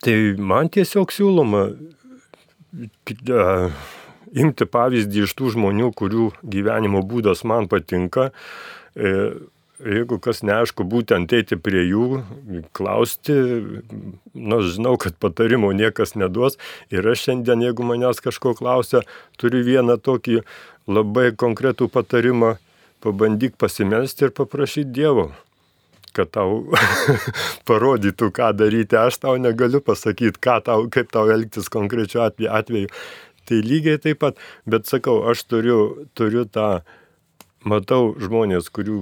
Tai 0.03 0.15
man 0.35 0.67
tiesiog 0.73 1.13
siūloma 1.15 1.67
imti 4.33 4.67
pavyzdį 4.67 5.23
iš 5.23 5.33
tų 5.39 5.53
žmonių, 5.55 5.91
kurių 5.95 6.29
gyvenimo 6.43 7.03
būdas 7.07 7.43
man 7.47 7.69
patinka. 7.71 8.31
E, 8.95 9.13
jeigu 9.83 10.17
kas 10.23 10.41
neaišku, 10.43 10.85
būtent 10.89 11.31
eiti 11.37 11.55
prie 11.59 11.85
jų, 11.85 12.07
klausti, 12.75 13.37
na, 14.33 14.59
žinau, 14.65 14.97
kad 14.99 15.15
patarimo 15.21 15.71
niekas 15.75 16.17
neduos. 16.19 16.59
Ir 16.91 17.07
aš 17.13 17.27
šiandien, 17.29 17.63
jeigu 17.69 17.87
manęs 17.87 18.19
kažko 18.23 18.55
klausia, 18.59 19.05
turiu 19.39 19.63
vieną 19.67 19.99
tokį 20.03 20.41
labai 20.91 21.31
konkretų 21.31 21.87
patarimą, 21.93 22.57
pabandyk 23.03 23.55
pasimelsti 23.59 24.27
ir 24.27 24.35
paprašyti 24.35 24.91
Dievo 24.99 25.31
kad 26.15 26.32
tau 26.36 26.63
parodytų, 27.69 28.32
ką 28.36 28.54
daryti. 28.60 28.99
Aš 28.99 29.21
tau 29.26 29.38
negaliu 29.41 29.84
pasakyti, 29.84 30.41
tau, 30.41 30.88
kaip 30.93 31.13
tau 31.13 31.30
elgtis 31.34 31.71
konkrečiu 31.73 32.23
atveju. 32.26 32.91
Tai 33.43 33.60
lygiai 33.60 33.99
taip 33.99 34.21
pat, 34.23 34.38
bet 34.69 34.88
sakau, 34.88 35.21
aš 35.28 35.43
turiu, 35.52 35.80
turiu 36.15 36.45
tą, 36.47 36.84
matau 37.67 38.13
žmonės, 38.19 38.67
kurių 38.73 38.97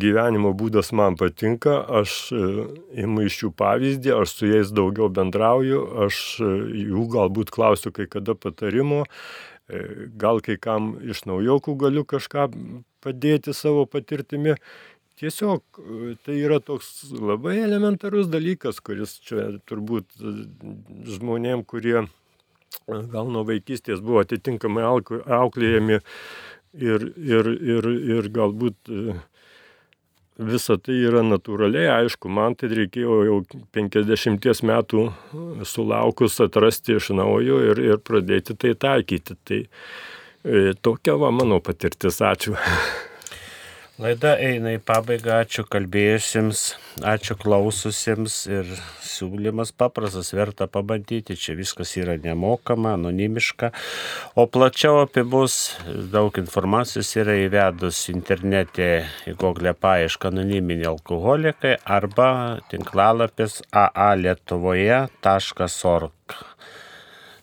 gyvenimo 0.00 0.52
būdas 0.58 0.90
man 0.96 1.16
patinka, 1.18 1.78
aš 2.00 2.16
e, 2.34 2.42
imu 3.04 3.26
iš 3.28 3.42
jų 3.44 3.52
pavyzdį, 3.58 4.14
aš 4.18 4.34
su 4.34 4.50
jais 4.50 4.72
daugiau 4.74 5.08
bendrauju, 5.14 5.82
aš 6.06 6.20
e, 6.42 6.50
jų 6.88 7.06
galbūt 7.14 7.52
klausiu 7.54 7.92
kai 7.94 8.08
kada 8.10 8.34
patarimo, 8.34 9.04
e, 9.70 9.84
gal 10.18 10.42
kai 10.44 10.58
kam 10.60 10.96
iš 11.06 11.24
naujokų 11.30 11.76
galiu 11.78 12.04
kažką 12.08 12.48
padėti 13.04 13.54
savo 13.54 13.86
patirtimi 13.86 14.56
Tiesiog 15.18 15.80
tai 16.22 16.36
yra 16.38 16.60
toks 16.62 17.08
labai 17.10 17.56
elementarus 17.64 18.28
dalykas, 18.30 18.76
kuris 18.86 19.16
čia 19.26 19.48
turbūt 19.66 20.06
e, 20.22 20.34
žmonėm, 21.16 21.64
kurie 21.66 21.96
e, 22.04 22.06
gal 22.86 23.32
nuo 23.34 23.42
vaikystės 23.48 23.98
buvo 24.04 24.22
atitinkamai 24.22 24.84
auklėjami 24.86 25.98
ir, 25.98 27.08
ir, 27.18 27.50
ir, 27.50 27.90
ir 28.18 28.30
galbūt 28.36 28.92
e, 28.94 29.16
visa 30.52 30.78
tai 30.78 31.00
yra 31.08 31.24
natūraliai, 31.26 31.90
aišku, 31.96 32.30
man 32.30 32.54
tai 32.54 32.70
reikėjo 32.78 33.18
jau 33.26 33.40
50 33.74 34.62
metų 34.70 35.08
sulaukus 35.66 36.38
atrasti 36.46 36.94
iš 37.00 37.10
naujo 37.18 37.58
ir, 37.72 37.82
ir 37.90 37.98
pradėti 38.06 38.54
tai 38.54 38.76
taikyti. 38.86 39.34
Tai 39.42 39.60
tokia 40.78 41.18
va 41.18 41.34
mano 41.34 41.58
patirtis, 41.58 42.22
ačiū. 42.22 42.54
Laida 43.98 44.36
eina 44.38 44.76
į 44.76 44.78
pabaigą, 44.86 45.40
ačiū 45.42 45.64
kalbėjusiems, 45.66 46.60
ačiū 47.02 47.34
klaususiems 47.42 48.46
ir 48.46 48.68
siūlymas 49.02 49.74
paprastas, 49.74 50.30
verta 50.38 50.70
pabandyti, 50.70 51.34
čia 51.34 51.58
viskas 51.58 51.98
yra 51.98 52.14
nemokama, 52.22 52.94
anonimiška, 52.94 53.74
o 54.38 54.46
plačiau 54.46 55.02
apie 55.02 55.26
mus 55.26 55.74
daug 56.12 56.30
informacijos 56.38 57.10
yra 57.18 57.34
įvedus 57.42 58.06
internete 58.14 59.02
į 59.26 59.34
Google 59.40 59.74
paiešką 59.74 60.30
anoniminiai 60.30 60.86
alkoholikai 60.92 61.82
arba 61.98 62.28
tinklalapis 62.70 63.66
aalietuvoje.org. 63.82 66.38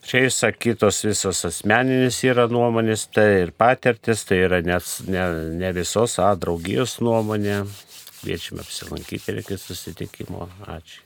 Čia 0.06 0.26
išsakytos 0.28 1.00
visos 1.02 1.40
asmeninis 1.48 2.20
yra 2.28 2.44
nuomonės, 2.50 3.08
tai 3.10 3.26
ir 3.40 3.50
patirtis, 3.58 4.22
tai 4.28 4.38
yra 4.44 4.60
ne, 4.62 4.78
ne, 5.10 5.24
ne 5.58 5.72
visos 5.74 6.20
A 6.22 6.28
draugijos 6.38 7.00
nuomonė. 7.02 7.64
Kviečiame 8.20 8.62
apsilankyti 8.62 9.34
ir 9.34 9.42
iki 9.42 9.58
susitikimo. 9.58 10.46
Ačiū. 10.70 11.05